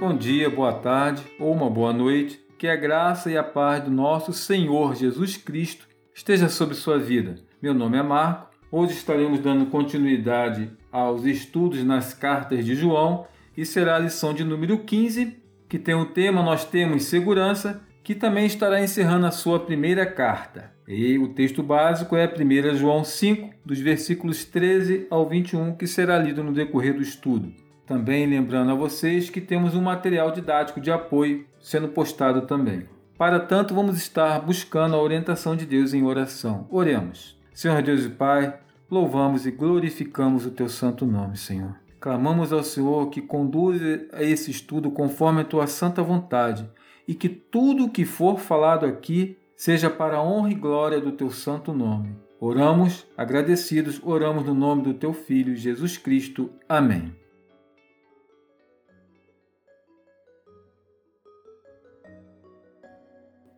Bom 0.00 0.16
dia, 0.16 0.50
boa 0.50 0.72
tarde 0.72 1.22
ou 1.38 1.52
uma 1.52 1.70
boa 1.70 1.92
noite. 1.92 2.44
Que 2.58 2.66
a 2.66 2.74
graça 2.74 3.30
e 3.30 3.36
a 3.36 3.44
paz 3.44 3.84
do 3.84 3.90
nosso 3.90 4.32
Senhor 4.32 4.94
Jesus 4.96 5.36
Cristo 5.36 5.86
esteja 6.12 6.48
sobre 6.48 6.74
sua 6.74 6.98
vida. 6.98 7.36
Meu 7.62 7.72
nome 7.72 7.96
é 7.96 8.02
Marco. 8.02 8.50
Hoje 8.70 8.94
estaremos 8.94 9.38
dando 9.38 9.66
continuidade 9.66 10.70
aos 10.90 11.24
estudos 11.24 11.84
nas 11.84 12.12
cartas 12.12 12.64
de 12.64 12.74
João 12.74 13.26
e 13.56 13.64
será 13.64 13.96
a 13.96 14.00
lição 14.00 14.34
de 14.34 14.42
número 14.42 14.78
15, 14.78 15.36
que 15.68 15.78
tem 15.78 15.94
o 15.94 16.06
tema 16.06 16.42
Nós 16.42 16.64
temos 16.64 17.04
segurança, 17.04 17.80
que 18.02 18.16
também 18.16 18.46
estará 18.46 18.82
encerrando 18.82 19.26
a 19.26 19.30
sua 19.30 19.60
primeira 19.60 20.04
carta. 20.04 20.72
E 20.88 21.16
o 21.18 21.28
texto 21.28 21.62
básico 21.62 22.16
é 22.16 22.26
1 22.26 22.74
João 22.74 23.04
5, 23.04 23.54
dos 23.64 23.78
versículos 23.78 24.44
13 24.44 25.06
ao 25.08 25.28
21, 25.28 25.76
que 25.76 25.86
será 25.86 26.18
lido 26.18 26.42
no 26.42 26.52
decorrer 26.52 26.94
do 26.94 27.00
estudo. 27.00 27.63
Também 27.86 28.26
lembrando 28.26 28.72
a 28.72 28.74
vocês 28.74 29.28
que 29.28 29.40
temos 29.40 29.74
um 29.74 29.82
material 29.82 30.30
didático 30.30 30.80
de 30.80 30.90
apoio 30.90 31.46
sendo 31.60 31.88
postado 31.88 32.42
também. 32.42 32.86
Para 33.16 33.38
tanto, 33.38 33.74
vamos 33.74 33.96
estar 33.96 34.40
buscando 34.40 34.96
a 34.96 35.02
orientação 35.02 35.54
de 35.54 35.66
Deus 35.66 35.94
em 35.94 36.02
oração. 36.02 36.66
Oremos. 36.70 37.38
Senhor 37.52 37.80
Deus 37.82 38.04
e 38.04 38.08
Pai, 38.08 38.58
louvamos 38.90 39.46
e 39.46 39.50
glorificamos 39.50 40.44
o 40.44 40.50
teu 40.50 40.68
santo 40.68 41.06
nome, 41.06 41.36
Senhor. 41.36 41.76
Clamamos 42.00 42.52
ao 42.52 42.64
Senhor 42.64 43.08
que 43.10 43.22
conduza 43.22 44.06
a 44.12 44.22
esse 44.22 44.50
estudo 44.50 44.90
conforme 44.90 45.42
a 45.42 45.44
tua 45.44 45.66
santa 45.66 46.02
vontade 46.02 46.68
e 47.06 47.14
que 47.14 47.28
tudo 47.28 47.84
o 47.84 47.90
que 47.90 48.04
for 48.04 48.38
falado 48.38 48.84
aqui 48.84 49.38
seja 49.56 49.88
para 49.88 50.16
a 50.16 50.22
honra 50.22 50.50
e 50.50 50.54
glória 50.54 51.00
do 51.00 51.12
teu 51.12 51.30
santo 51.30 51.72
nome. 51.72 52.16
Oramos, 52.40 53.06
agradecidos, 53.16 54.00
oramos 54.02 54.44
no 54.44 54.54
nome 54.54 54.82
do 54.82 54.94
teu 54.94 55.12
Filho, 55.12 55.54
Jesus 55.54 55.96
Cristo. 55.96 56.50
Amém. 56.68 57.23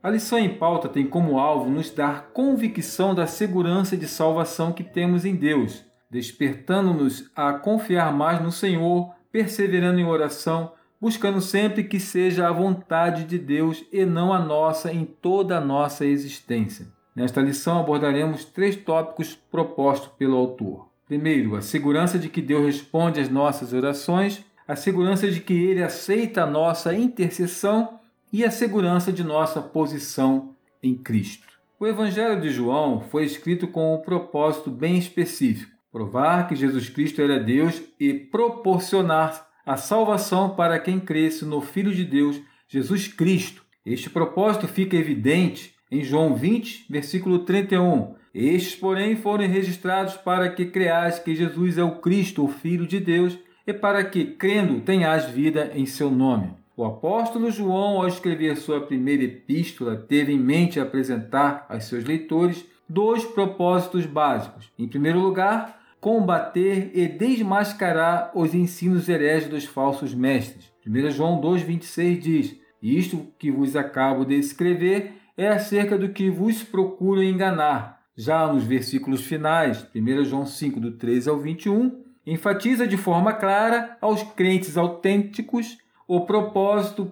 A 0.06 0.10
lição 0.10 0.38
em 0.38 0.54
pauta 0.54 0.88
tem 0.88 1.04
como 1.04 1.36
alvo 1.36 1.68
nos 1.68 1.90
dar 1.90 2.28
convicção 2.32 3.12
da 3.12 3.26
segurança 3.26 3.96
de 3.96 4.06
salvação 4.06 4.70
que 4.70 4.84
temos 4.84 5.24
em 5.24 5.34
Deus, 5.34 5.84
despertando-nos 6.08 7.28
a 7.34 7.54
confiar 7.54 8.14
mais 8.14 8.40
no 8.40 8.52
Senhor, 8.52 9.12
perseverando 9.32 9.98
em 9.98 10.06
oração, 10.06 10.72
buscando 11.00 11.40
sempre 11.40 11.82
que 11.82 11.98
seja 11.98 12.46
a 12.46 12.52
vontade 12.52 13.24
de 13.24 13.36
Deus 13.36 13.84
e 13.92 14.06
não 14.06 14.32
a 14.32 14.38
nossa 14.38 14.92
em 14.92 15.04
toda 15.04 15.58
a 15.58 15.60
nossa 15.60 16.06
existência. 16.06 16.86
Nesta 17.12 17.40
lição 17.40 17.80
abordaremos 17.80 18.44
três 18.44 18.76
tópicos 18.76 19.34
propostos 19.34 20.12
pelo 20.16 20.36
autor. 20.36 20.88
Primeiro, 21.08 21.56
a 21.56 21.60
segurança 21.60 22.16
de 22.16 22.28
que 22.28 22.40
Deus 22.40 22.64
responde 22.64 23.18
às 23.18 23.28
nossas 23.28 23.72
orações, 23.72 24.44
a 24.68 24.76
segurança 24.76 25.28
de 25.28 25.40
que 25.40 25.52
Ele 25.52 25.82
aceita 25.82 26.44
a 26.44 26.46
nossa 26.46 26.94
intercessão 26.94 27.98
e 28.32 28.44
a 28.44 28.50
segurança 28.50 29.12
de 29.12 29.22
nossa 29.22 29.60
posição 29.60 30.54
em 30.82 30.94
Cristo. 30.94 31.46
O 31.78 31.86
Evangelho 31.86 32.40
de 32.40 32.50
João 32.50 33.00
foi 33.00 33.24
escrito 33.24 33.68
com 33.68 33.94
um 33.94 33.98
propósito 33.98 34.70
bem 34.70 34.96
específico: 34.98 35.72
provar 35.92 36.48
que 36.48 36.56
Jesus 36.56 36.88
Cristo 36.88 37.20
era 37.20 37.38
Deus 37.38 37.82
e 38.00 38.14
proporcionar 38.14 39.46
a 39.64 39.76
salvação 39.76 40.50
para 40.54 40.78
quem 40.78 41.00
cresce 41.00 41.44
no 41.44 41.60
Filho 41.60 41.94
de 41.94 42.04
Deus, 42.04 42.40
Jesus 42.68 43.08
Cristo. 43.08 43.64
Este 43.84 44.08
propósito 44.08 44.66
fica 44.66 44.96
evidente 44.96 45.74
em 45.90 46.02
João 46.02 46.34
20, 46.34 46.86
versículo 46.88 47.40
31. 47.40 48.14
Estes, 48.34 48.74
porém, 48.74 49.16
foram 49.16 49.46
registrados 49.48 50.14
para 50.14 50.50
que 50.50 50.66
creais 50.66 51.18
que 51.18 51.34
Jesus 51.34 51.78
é 51.78 51.84
o 51.84 52.00
Cristo, 52.00 52.44
o 52.44 52.48
Filho 52.48 52.86
de 52.86 53.00
Deus, 53.00 53.38
e 53.66 53.72
para 53.72 54.04
que, 54.04 54.24
crendo, 54.24 54.80
tenhas 54.80 55.24
vida 55.26 55.72
em 55.74 55.86
seu 55.86 56.10
nome. 56.10 56.52
O 56.76 56.84
apóstolo 56.84 57.50
João, 57.50 58.02
ao 58.02 58.06
escrever 58.06 58.54
sua 58.54 58.82
primeira 58.82 59.24
epístola, 59.24 59.96
teve 59.96 60.30
em 60.30 60.38
mente 60.38 60.78
apresentar 60.78 61.64
aos 61.70 61.84
seus 61.84 62.04
leitores 62.04 62.66
dois 62.86 63.24
propósitos 63.24 64.04
básicos. 64.04 64.70
Em 64.78 64.86
primeiro 64.86 65.18
lugar, 65.18 65.80
combater 65.98 66.90
e 66.92 67.08
desmascarar 67.08 68.30
os 68.34 68.54
ensinos 68.54 69.08
hereges 69.08 69.48
dos 69.48 69.64
falsos 69.64 70.12
mestres. 70.12 70.70
1 70.86 71.10
João 71.12 71.40
2,26 71.40 72.18
diz: 72.18 72.56
Isto 72.82 73.26
que 73.38 73.50
vos 73.50 73.74
acabo 73.74 74.26
de 74.26 74.34
escrever 74.34 75.14
é 75.34 75.48
acerca 75.48 75.96
do 75.96 76.10
que 76.10 76.28
vos 76.28 76.62
procuro 76.62 77.22
enganar. 77.22 78.02
Já 78.14 78.52
nos 78.52 78.64
versículos 78.64 79.22
finais, 79.22 79.86
1 79.94 80.24
João 80.24 80.44
5, 80.44 80.78
do 80.78 80.92
13 80.92 81.30
ao 81.30 81.38
21, 81.38 82.02
enfatiza 82.26 82.86
de 82.86 82.98
forma 82.98 83.32
clara 83.32 83.96
aos 83.98 84.22
crentes 84.22 84.76
autênticos 84.76 85.78
o 86.06 86.20
propósito, 86.26 87.02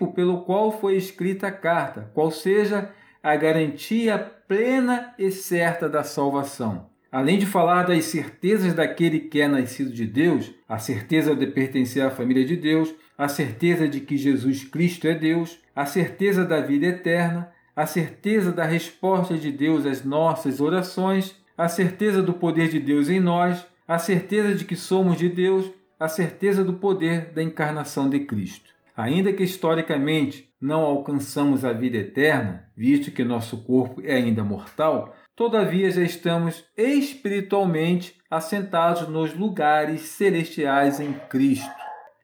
o 0.00 0.06
pelo 0.12 0.42
qual 0.42 0.70
foi 0.70 0.96
escrita 0.96 1.48
a 1.48 1.52
carta, 1.52 2.10
qual 2.14 2.30
seja 2.30 2.90
a 3.22 3.34
garantia 3.34 4.18
plena 4.46 5.12
e 5.18 5.30
certa 5.30 5.88
da 5.88 6.04
salvação. 6.04 6.86
Além 7.10 7.38
de 7.38 7.46
falar 7.46 7.84
das 7.84 8.04
certezas 8.04 8.74
daquele 8.74 9.20
que 9.20 9.40
é 9.40 9.48
nascido 9.48 9.90
de 9.90 10.06
Deus, 10.06 10.54
a 10.68 10.78
certeza 10.78 11.34
de 11.34 11.46
pertencer 11.46 12.04
à 12.04 12.10
família 12.10 12.44
de 12.44 12.54
Deus, 12.54 12.94
a 13.16 13.28
certeza 13.28 13.88
de 13.88 14.00
que 14.00 14.16
Jesus 14.16 14.64
Cristo 14.64 15.08
é 15.08 15.14
Deus, 15.14 15.58
a 15.74 15.86
certeza 15.86 16.44
da 16.44 16.60
vida 16.60 16.86
eterna, 16.86 17.50
a 17.74 17.86
certeza 17.86 18.52
da 18.52 18.64
resposta 18.64 19.36
de 19.36 19.50
Deus 19.50 19.86
às 19.86 20.04
nossas 20.04 20.60
orações, 20.60 21.34
a 21.56 21.68
certeza 21.68 22.22
do 22.22 22.34
poder 22.34 22.68
de 22.68 22.78
Deus 22.78 23.08
em 23.08 23.20
nós, 23.20 23.66
a 23.86 23.98
certeza 23.98 24.54
de 24.54 24.64
que 24.64 24.76
somos 24.76 25.16
de 25.16 25.28
Deus 25.28 25.70
a 25.98 26.08
certeza 26.08 26.62
do 26.62 26.74
poder 26.74 27.32
da 27.32 27.42
encarnação 27.42 28.08
de 28.08 28.20
Cristo. 28.20 28.72
Ainda 28.96 29.32
que 29.32 29.42
historicamente 29.42 30.48
não 30.60 30.80
alcançamos 30.80 31.64
a 31.64 31.72
vida 31.72 31.98
eterna, 31.98 32.68
visto 32.76 33.10
que 33.10 33.24
nosso 33.24 33.58
corpo 33.64 34.00
é 34.04 34.14
ainda 34.14 34.42
mortal, 34.42 35.14
todavia 35.36 35.90
já 35.90 36.02
estamos 36.02 36.64
espiritualmente 36.76 38.16
assentados 38.30 39.08
nos 39.08 39.34
lugares 39.34 40.00
celestiais 40.02 41.00
em 41.00 41.12
Cristo. 41.28 41.70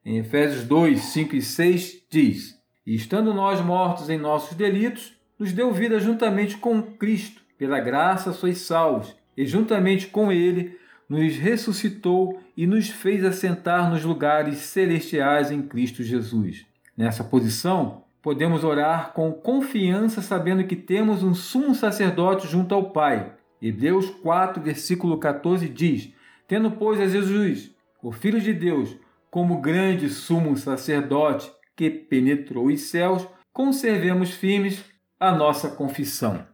Em 0.05 0.19
Efésios 0.19 0.65
2, 0.65 1.01
5 1.01 1.37
e 1.37 1.43
6 1.43 2.07
diz: 2.11 2.61
E 2.85 2.95
estando 2.95 3.33
nós 3.33 3.61
mortos 3.61 4.11
em 4.11 4.19
nossos 4.19 4.57
delitos, 4.57 5.15
nos 5.39 5.53
deu 5.53 5.73
vida 5.73 5.99
juntamente 5.99 6.57
com 6.57 6.83
Cristo. 6.83 7.43
Pela 7.57 7.81
graça 7.81 8.33
sois 8.33 8.59
salvos, 8.59 9.17
e 9.37 9.47
juntamente 9.47 10.09
com 10.09 10.31
Ele 10.31 10.77
nos 11.09 11.37
ressuscitou 11.37 12.41
e 12.57 12.67
nos 12.67 12.89
fez 12.89 13.25
assentar 13.25 13.91
nos 13.91 14.05
lugares 14.05 14.59
celestiais 14.59 15.51
em 15.51 15.63
Cristo 15.63 16.03
Jesus. 16.03 16.67
Nessa 16.97 17.25
posição, 17.25 18.05
podemos 18.23 18.65
orar 18.65 19.13
com 19.13 19.33
confiança, 19.33 20.23
sabendo 20.23 20.65
que 20.65 20.77
temos 20.77 21.23
um 21.23 21.35
sumo 21.35 21.75
sacerdote 21.75 22.49
junto 22.49 22.75
ao 22.75 22.91
Pai. 22.91 23.33
Hebreus 23.61 24.09
4, 24.11 24.63
versículo 24.63 25.19
14 25.19 25.69
diz: 25.69 26.13
Tendo, 26.47 26.71
pois, 26.71 27.01
a 27.01 27.07
Jesus, 27.07 27.71
o 28.03 28.13
Filho 28.13 28.41
de 28.41 28.53
Deus, 28.53 28.97
como 29.31 29.61
grande 29.61 30.09
sumo 30.09 30.57
sacerdote 30.57 31.51
que 31.77 31.91
penetrou 31.91 32.67
os 32.67 32.83
céus, 32.83 33.27
conservemos 33.53 34.31
firmes 34.31 34.85
a 35.19 35.33
nossa 35.33 35.69
confissão. 35.69 36.47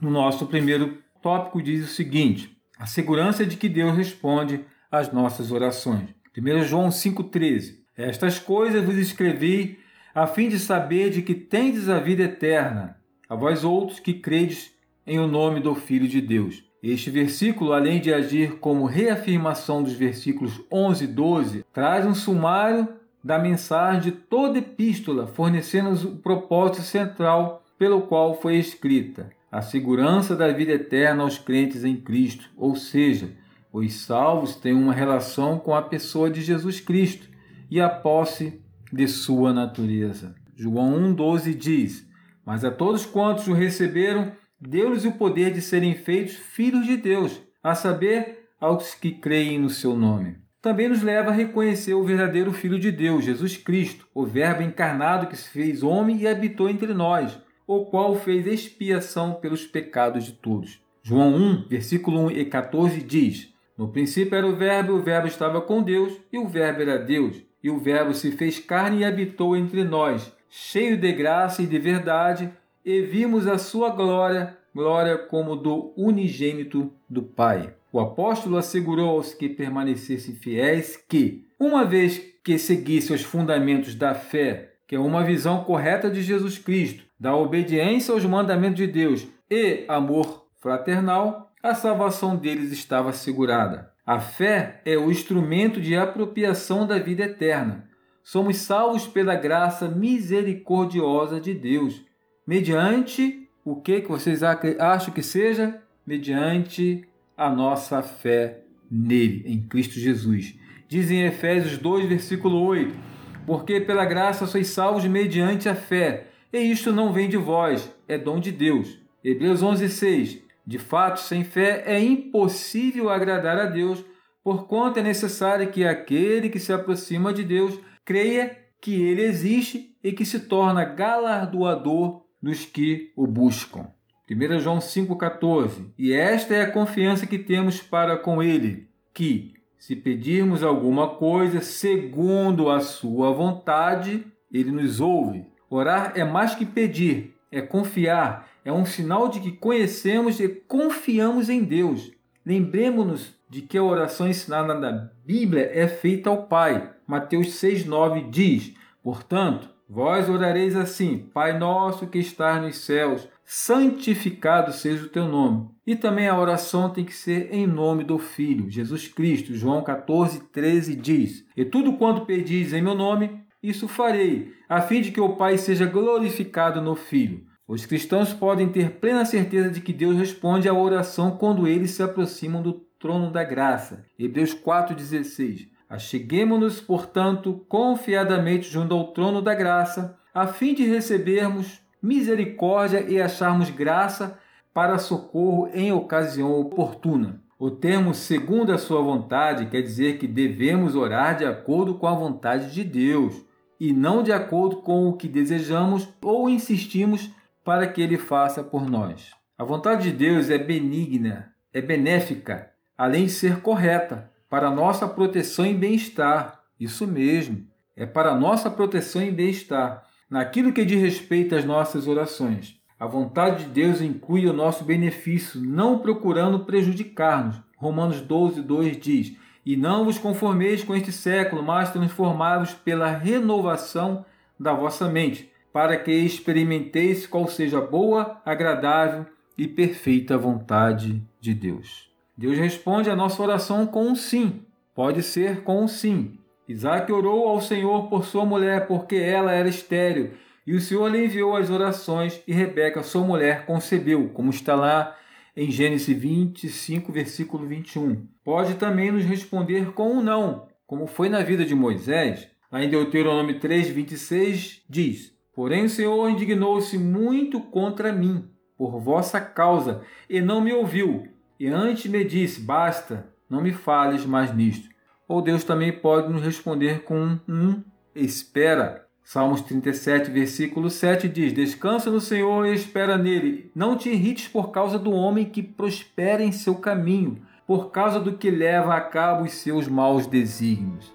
No 0.00 0.10
nosso 0.10 0.46
primeiro 0.46 0.98
tópico 1.20 1.62
diz 1.62 1.84
o 1.84 1.94
seguinte: 1.94 2.51
a 2.82 2.86
segurança 2.86 3.46
de 3.46 3.56
que 3.56 3.68
Deus 3.68 3.96
responde 3.96 4.64
às 4.90 5.12
nossas 5.12 5.52
orações. 5.52 6.08
1 6.36 6.64
João 6.64 6.88
5,13 6.88 7.76
Estas 7.96 8.40
coisas 8.40 8.84
vos 8.84 8.96
escrevi 8.96 9.78
a 10.12 10.26
fim 10.26 10.48
de 10.48 10.58
saber 10.58 11.10
de 11.10 11.22
que 11.22 11.32
tendes 11.32 11.88
a 11.88 12.00
vida 12.00 12.24
eterna, 12.24 12.96
a 13.28 13.36
vós 13.36 13.62
outros 13.62 14.00
que 14.00 14.14
credes 14.14 14.72
em 15.06 15.20
o 15.20 15.28
nome 15.28 15.60
do 15.60 15.76
Filho 15.76 16.08
de 16.08 16.20
Deus. 16.20 16.64
Este 16.82 17.08
versículo, 17.08 17.72
além 17.72 18.00
de 18.00 18.12
agir 18.12 18.58
como 18.58 18.84
reafirmação 18.84 19.80
dos 19.80 19.92
versículos 19.92 20.60
11 20.68 21.04
e 21.04 21.06
12, 21.06 21.64
traz 21.72 22.04
um 22.04 22.16
sumário 22.16 22.88
da 23.22 23.38
mensagem 23.38 24.00
de 24.00 24.10
toda 24.10 24.58
epístola, 24.58 25.28
fornecendo 25.28 26.08
o 26.08 26.16
propósito 26.16 26.82
central 26.82 27.62
pelo 27.78 28.02
qual 28.02 28.40
foi 28.40 28.56
escrita 28.56 29.30
a 29.52 29.60
segurança 29.60 30.34
da 30.34 30.50
vida 30.50 30.72
eterna 30.72 31.24
aos 31.24 31.36
crentes 31.36 31.84
em 31.84 31.94
Cristo, 31.94 32.48
ou 32.56 32.74
seja, 32.74 33.36
os 33.70 33.92
salvos 33.92 34.56
têm 34.56 34.72
uma 34.72 34.94
relação 34.94 35.58
com 35.58 35.74
a 35.74 35.82
pessoa 35.82 36.30
de 36.30 36.40
Jesus 36.40 36.80
Cristo 36.80 37.28
e 37.70 37.78
a 37.78 37.86
posse 37.86 38.62
de 38.90 39.06
sua 39.06 39.52
natureza. 39.52 40.34
João 40.56 41.14
1,12 41.14 41.54
diz: 41.54 42.08
Mas 42.46 42.64
a 42.64 42.70
todos 42.70 43.04
quantos 43.04 43.46
o 43.46 43.52
receberam, 43.52 44.32
deu-lhes 44.58 45.04
o 45.04 45.12
poder 45.12 45.52
de 45.52 45.60
serem 45.60 45.94
feitos 45.94 46.34
filhos 46.34 46.86
de 46.86 46.96
Deus, 46.96 47.38
a 47.62 47.74
saber, 47.74 48.48
aos 48.58 48.94
que 48.94 49.10
creem 49.10 49.58
no 49.58 49.68
seu 49.68 49.94
nome. 49.94 50.38
Também 50.62 50.88
nos 50.88 51.02
leva 51.02 51.30
a 51.30 51.34
reconhecer 51.34 51.92
o 51.92 52.04
verdadeiro 52.04 52.52
Filho 52.52 52.78
de 52.78 52.90
Deus, 52.90 53.24
Jesus 53.24 53.56
Cristo, 53.58 54.06
o 54.14 54.24
Verbo 54.24 54.62
encarnado 54.62 55.26
que 55.26 55.36
se 55.36 55.50
fez 55.50 55.82
homem 55.82 56.16
e 56.18 56.26
habitou 56.26 56.70
entre 56.70 56.94
nós 56.94 57.38
o 57.76 57.86
qual 57.86 58.14
fez 58.14 58.46
expiação 58.46 59.34
pelos 59.34 59.66
pecados 59.66 60.24
de 60.24 60.32
todos. 60.32 60.80
João 61.02 61.34
1, 61.34 61.68
versículo 61.68 62.26
1 62.26 62.30
e 62.32 62.44
14 62.44 63.02
diz: 63.02 63.52
No 63.76 63.88
princípio 63.88 64.36
era 64.36 64.46
o 64.46 64.54
Verbo, 64.54 64.92
o 64.94 65.02
Verbo 65.02 65.26
estava 65.26 65.60
com 65.60 65.82
Deus, 65.82 66.12
e 66.32 66.38
o 66.38 66.46
Verbo 66.46 66.82
era 66.82 66.98
Deus. 66.98 67.42
e 67.62 67.70
o 67.70 67.78
Verbo 67.78 68.12
se 68.12 68.32
fez 68.32 68.58
carne 68.58 69.00
e 69.00 69.04
habitou 69.04 69.56
entre 69.56 69.84
nós, 69.84 70.32
cheio 70.50 70.96
de 70.96 71.12
graça 71.12 71.62
e 71.62 71.66
de 71.66 71.78
verdade, 71.78 72.50
e 72.84 73.00
vimos 73.02 73.46
a 73.46 73.56
sua 73.56 73.90
glória, 73.90 74.58
glória 74.74 75.16
como 75.16 75.54
do 75.54 75.92
unigênito 75.96 76.92
do 77.08 77.22
Pai. 77.22 77.72
O 77.92 78.00
apóstolo 78.00 78.56
assegurou 78.56 79.10
aos 79.10 79.32
que 79.32 79.48
permanecessem 79.48 80.34
fiéis 80.34 80.96
que, 81.08 81.46
uma 81.58 81.84
vez 81.84 82.20
que 82.42 82.58
seguissem 82.58 83.14
os 83.14 83.22
fundamentos 83.22 83.94
da 83.94 84.14
fé, 84.14 84.71
que 84.92 84.96
é 84.96 85.00
uma 85.00 85.24
visão 85.24 85.64
correta 85.64 86.10
de 86.10 86.20
Jesus 86.20 86.58
Cristo, 86.58 87.02
da 87.18 87.34
obediência 87.34 88.12
aos 88.12 88.26
mandamentos 88.26 88.76
de 88.76 88.86
Deus 88.86 89.26
e 89.50 89.86
amor 89.88 90.44
fraternal, 90.60 91.50
a 91.62 91.74
salvação 91.74 92.36
deles 92.36 92.70
estava 92.72 93.08
assegurada. 93.08 93.90
A 94.04 94.20
fé 94.20 94.82
é 94.84 94.98
o 94.98 95.10
instrumento 95.10 95.80
de 95.80 95.96
apropriação 95.96 96.86
da 96.86 96.98
vida 96.98 97.22
eterna. 97.22 97.88
Somos 98.22 98.58
salvos 98.58 99.06
pela 99.06 99.34
graça 99.34 99.88
misericordiosa 99.88 101.40
de 101.40 101.54
Deus, 101.54 102.04
mediante 102.46 103.48
o 103.64 103.76
que, 103.76 104.02
vocês 104.02 104.42
acham 104.42 105.14
que 105.14 105.22
seja? 105.22 105.80
Mediante 106.06 107.08
a 107.34 107.48
nossa 107.48 108.02
fé 108.02 108.60
nele, 108.90 109.42
em 109.46 109.62
Cristo 109.62 109.98
Jesus. 109.98 110.54
Diz 110.86 111.10
em 111.10 111.24
Efésios 111.24 111.78
2, 111.78 112.10
versículo 112.10 112.62
8: 112.62 113.11
Porque 113.46 113.80
pela 113.80 114.04
graça 114.04 114.46
sois 114.46 114.68
salvos 114.68 115.04
mediante 115.04 115.68
a 115.68 115.74
fé, 115.74 116.28
e 116.52 116.58
isto 116.58 116.92
não 116.92 117.12
vem 117.12 117.28
de 117.28 117.36
vós, 117.36 117.94
é 118.06 118.16
dom 118.16 118.38
de 118.38 118.52
Deus. 118.52 118.98
Hebreus 119.24 119.62
11, 119.62 119.88
6: 119.88 120.42
De 120.66 120.78
fato, 120.78 121.20
sem 121.20 121.44
fé 121.44 121.82
é 121.86 122.00
impossível 122.00 123.10
agradar 123.10 123.58
a 123.58 123.66
Deus, 123.66 124.04
porquanto 124.44 124.98
é 124.98 125.02
necessário 125.02 125.70
que 125.70 125.84
aquele 125.84 126.48
que 126.48 126.58
se 126.58 126.72
aproxima 126.72 127.32
de 127.32 127.44
Deus 127.44 127.78
creia 128.04 128.58
que 128.80 129.00
ele 129.00 129.22
existe 129.22 129.96
e 130.02 130.12
que 130.12 130.24
se 130.24 130.40
torna 130.40 130.84
galardoador 130.84 132.22
dos 132.42 132.64
que 132.64 133.12
o 133.16 133.26
buscam. 133.26 133.86
1 134.28 134.60
João 134.60 134.78
5,14 134.78 135.92
E 135.96 136.12
esta 136.12 136.54
é 136.54 136.62
a 136.62 136.70
confiança 136.70 137.26
que 137.26 137.38
temos 137.38 137.80
para 137.80 138.16
com 138.16 138.42
ele, 138.42 138.88
que, 139.14 139.54
se 139.82 139.96
pedirmos 139.96 140.62
alguma 140.62 141.16
coisa 141.16 141.60
segundo 141.60 142.70
a 142.70 142.78
sua 142.78 143.32
vontade, 143.32 144.24
ele 144.48 144.70
nos 144.70 145.00
ouve. 145.00 145.44
Orar 145.68 146.12
é 146.14 146.22
mais 146.22 146.54
que 146.54 146.64
pedir, 146.64 147.34
é 147.50 147.60
confiar, 147.60 148.48
é 148.64 148.72
um 148.72 148.86
sinal 148.86 149.28
de 149.28 149.40
que 149.40 149.50
conhecemos 149.50 150.38
e 150.38 150.48
confiamos 150.48 151.48
em 151.48 151.64
Deus. 151.64 152.12
Lembremos-nos 152.46 153.34
de 153.50 153.60
que 153.60 153.76
a 153.76 153.82
oração 153.82 154.28
ensinada 154.28 154.72
na 154.72 155.10
Bíblia 155.26 155.68
é 155.74 155.88
feita 155.88 156.30
ao 156.30 156.44
Pai. 156.44 156.88
Mateus 157.04 157.48
6,9 157.48 158.30
diz: 158.30 158.74
Portanto, 159.02 159.68
vós 159.88 160.28
orareis 160.28 160.76
assim: 160.76 161.28
Pai 161.34 161.58
nosso 161.58 162.06
que 162.06 162.20
estás 162.20 162.62
nos 162.62 162.76
céus, 162.76 163.28
santificado 163.44 164.72
seja 164.72 165.04
o 165.04 165.08
teu 165.08 165.26
nome. 165.26 165.68
E 165.86 165.96
também 165.96 166.28
a 166.28 166.38
oração 166.38 166.90
tem 166.90 167.04
que 167.04 167.14
ser 167.14 167.52
em 167.52 167.66
nome 167.66 168.04
do 168.04 168.18
Filho, 168.18 168.70
Jesus 168.70 169.08
Cristo. 169.08 169.54
João 169.54 169.82
14, 169.82 170.40
13 170.52 170.94
diz: 170.94 171.44
E 171.56 171.64
tudo 171.64 171.94
quanto 171.94 172.26
pedis 172.26 172.72
em 172.72 172.82
meu 172.82 172.94
nome, 172.94 173.42
isso 173.62 173.86
farei, 173.86 174.52
a 174.68 174.80
fim 174.80 175.00
de 175.00 175.12
que 175.12 175.20
o 175.20 175.36
Pai 175.36 175.58
seja 175.58 175.86
glorificado 175.86 176.80
no 176.80 176.94
Filho. 176.96 177.44
Os 177.66 177.86
cristãos 177.86 178.32
podem 178.32 178.68
ter 178.68 178.92
plena 178.92 179.24
certeza 179.24 179.70
de 179.70 179.80
que 179.80 179.92
Deus 179.92 180.16
responde 180.16 180.68
à 180.68 180.74
oração 180.74 181.36
quando 181.36 181.66
eles 181.66 181.92
se 181.92 182.02
aproximam 182.02 182.60
do 182.60 182.72
trono 182.98 183.30
da 183.30 183.44
graça. 183.44 184.04
Hebreus 184.18 184.54
4,16. 184.54 185.68
Acheguemo-nos, 185.88 186.80
portanto, 186.80 187.64
confiadamente 187.68 188.70
junto 188.70 188.94
ao 188.94 189.12
trono 189.12 189.42
da 189.42 189.54
graça, 189.54 190.18
a 190.32 190.46
fim 190.46 190.74
de 190.74 190.84
recebermos 190.84 191.81
misericórdia 192.02 193.06
e 193.08 193.20
acharmos 193.20 193.70
graça 193.70 194.38
para 194.74 194.98
socorro 194.98 195.68
em 195.72 195.92
ocasião 195.92 196.52
oportuna. 196.58 197.40
O 197.58 197.70
termo 197.70 198.12
segundo 198.12 198.72
a 198.72 198.78
sua 198.78 199.00
vontade 199.00 199.66
quer 199.66 199.82
dizer 199.82 200.18
que 200.18 200.26
devemos 200.26 200.96
orar 200.96 201.36
de 201.36 201.44
acordo 201.44 201.94
com 201.94 202.08
a 202.08 202.14
vontade 202.14 202.72
de 202.72 202.82
Deus 202.82 203.40
e 203.78 203.92
não 203.92 204.22
de 204.22 204.32
acordo 204.32 204.76
com 204.76 205.08
o 205.08 205.12
que 205.12 205.28
desejamos 205.28 206.08
ou 206.20 206.48
insistimos 206.48 207.30
para 207.64 207.86
que 207.86 208.00
ele 208.00 208.18
faça 208.18 208.64
por 208.64 208.90
nós. 208.90 209.30
A 209.56 209.62
vontade 209.62 210.10
de 210.10 210.16
Deus 210.16 210.50
é 210.50 210.58
benigna, 210.58 211.52
é 211.72 211.80
benéfica, 211.80 212.70
além 212.98 213.26
de 213.26 213.30
ser 213.30 213.60
correta, 213.60 214.30
para 214.48 214.70
nossa 214.70 215.06
proteção 215.06 215.64
e 215.64 215.72
bem-estar. 215.72 216.60
Isso 216.80 217.06
mesmo, 217.06 217.64
é 217.94 218.04
para 218.04 218.34
nossa 218.34 218.68
proteção 218.68 219.22
e 219.22 219.30
bem-estar 219.30 220.02
naquilo 220.32 220.72
que 220.72 220.82
diz 220.82 220.98
respeito 220.98 221.54
às 221.54 221.62
nossas 221.62 222.08
orações. 222.08 222.80
A 222.98 223.06
vontade 223.06 223.64
de 223.64 223.70
Deus 223.70 224.00
inclui 224.00 224.46
o 224.46 224.52
nosso 224.54 224.82
benefício, 224.82 225.60
não 225.60 225.98
procurando 225.98 226.64
prejudicar-nos. 226.64 227.60
Romanos 227.76 228.22
12, 228.22 228.62
2 228.62 228.96
diz: 228.96 229.36
E 229.66 229.76
não 229.76 230.06
vos 230.06 230.16
conformeis 230.16 230.82
com 230.82 230.96
este 230.96 231.12
século, 231.12 231.62
mas 231.62 231.92
transformai-vos 231.92 232.72
pela 232.72 233.10
renovação 233.10 234.24
da 234.58 234.72
vossa 234.72 235.06
mente, 235.06 235.52
para 235.70 235.98
que 235.98 236.10
experimenteis 236.10 237.26
qual 237.26 237.46
seja 237.46 237.76
a 237.76 237.86
boa, 237.86 238.40
agradável 238.42 239.26
e 239.58 239.68
perfeita 239.68 240.38
vontade 240.38 241.22
de 241.38 241.52
Deus. 241.52 242.10
Deus 242.38 242.56
responde 242.56 243.10
a 243.10 243.16
nossa 243.16 243.42
oração 243.42 243.86
com 243.86 244.06
um 244.06 244.14
sim. 244.14 244.62
Pode 244.94 245.22
ser 245.22 245.62
com 245.62 245.84
um 245.84 245.88
sim, 245.88 246.38
Isaac 246.68 247.10
orou 247.12 247.48
ao 247.48 247.60
Senhor 247.60 248.08
por 248.08 248.24
sua 248.24 248.44
mulher, 248.44 248.86
porque 248.86 249.16
ela 249.16 249.52
era 249.52 249.68
estéril, 249.68 250.30
e 250.64 250.74
o 250.74 250.80
Senhor 250.80 251.08
lhe 251.08 251.24
enviou 251.24 251.56
as 251.56 251.70
orações, 251.70 252.40
e 252.46 252.52
Rebeca, 252.52 253.02
sua 253.02 253.22
mulher, 253.22 253.66
concebeu, 253.66 254.28
como 254.28 254.50
está 254.50 254.76
lá 254.76 255.16
em 255.56 255.70
Gênesis 255.70 256.16
25, 256.16 257.12
versículo 257.12 257.66
21. 257.66 258.26
Pode 258.44 258.74
também 258.74 259.10
nos 259.10 259.24
responder 259.24 259.92
com 259.92 260.12
um 260.12 260.22
não, 260.22 260.68
como 260.86 261.06
foi 261.06 261.28
na 261.28 261.42
vida 261.42 261.64
de 261.64 261.74
Moisés. 261.74 262.48
Lá 262.70 262.82
em 262.82 262.88
Deuteronômio 262.88 263.58
3, 263.58 263.88
26, 263.88 264.84
diz: 264.88 265.36
Porém 265.54 265.84
o 265.84 265.90
Senhor 265.90 266.28
indignou-se 266.30 266.96
muito 266.96 267.60
contra 267.60 268.12
mim, 268.12 268.48
por 268.78 269.00
vossa 269.00 269.40
causa, 269.40 270.02
e 270.30 270.40
não 270.40 270.60
me 270.60 270.72
ouviu. 270.72 271.26
E 271.58 271.66
antes 271.66 272.10
me 272.10 272.24
disse: 272.24 272.60
Basta, 272.60 273.28
não 273.50 273.60
me 273.60 273.72
fales 273.72 274.24
mais 274.24 274.54
nisto 274.54 274.91
ou 275.32 275.40
Deus 275.40 275.64
também 275.64 275.90
pode 275.90 276.30
nos 276.30 276.42
responder 276.42 277.04
com 277.04 277.38
um 277.48 277.82
espera. 278.14 279.06
Salmos 279.24 279.62
37, 279.62 280.30
versículo 280.30 280.90
7 280.90 281.26
diz: 281.26 281.54
Descansa 281.54 282.10
no 282.10 282.20
Senhor 282.20 282.66
e 282.66 282.74
espera 282.74 283.16
nele. 283.16 283.70
Não 283.74 283.96
te 283.96 284.10
irrites 284.10 284.46
por 284.46 284.70
causa 284.70 284.98
do 284.98 285.10
homem 285.10 285.46
que 285.46 285.62
prospera 285.62 286.42
em 286.42 286.52
seu 286.52 286.74
caminho, 286.74 287.40
por 287.66 287.90
causa 287.90 288.20
do 288.20 288.36
que 288.36 288.50
leva 288.50 288.94
a 288.94 289.00
cabo 289.00 289.44
os 289.44 289.52
seus 289.52 289.88
maus 289.88 290.26
desígnios. 290.26 291.10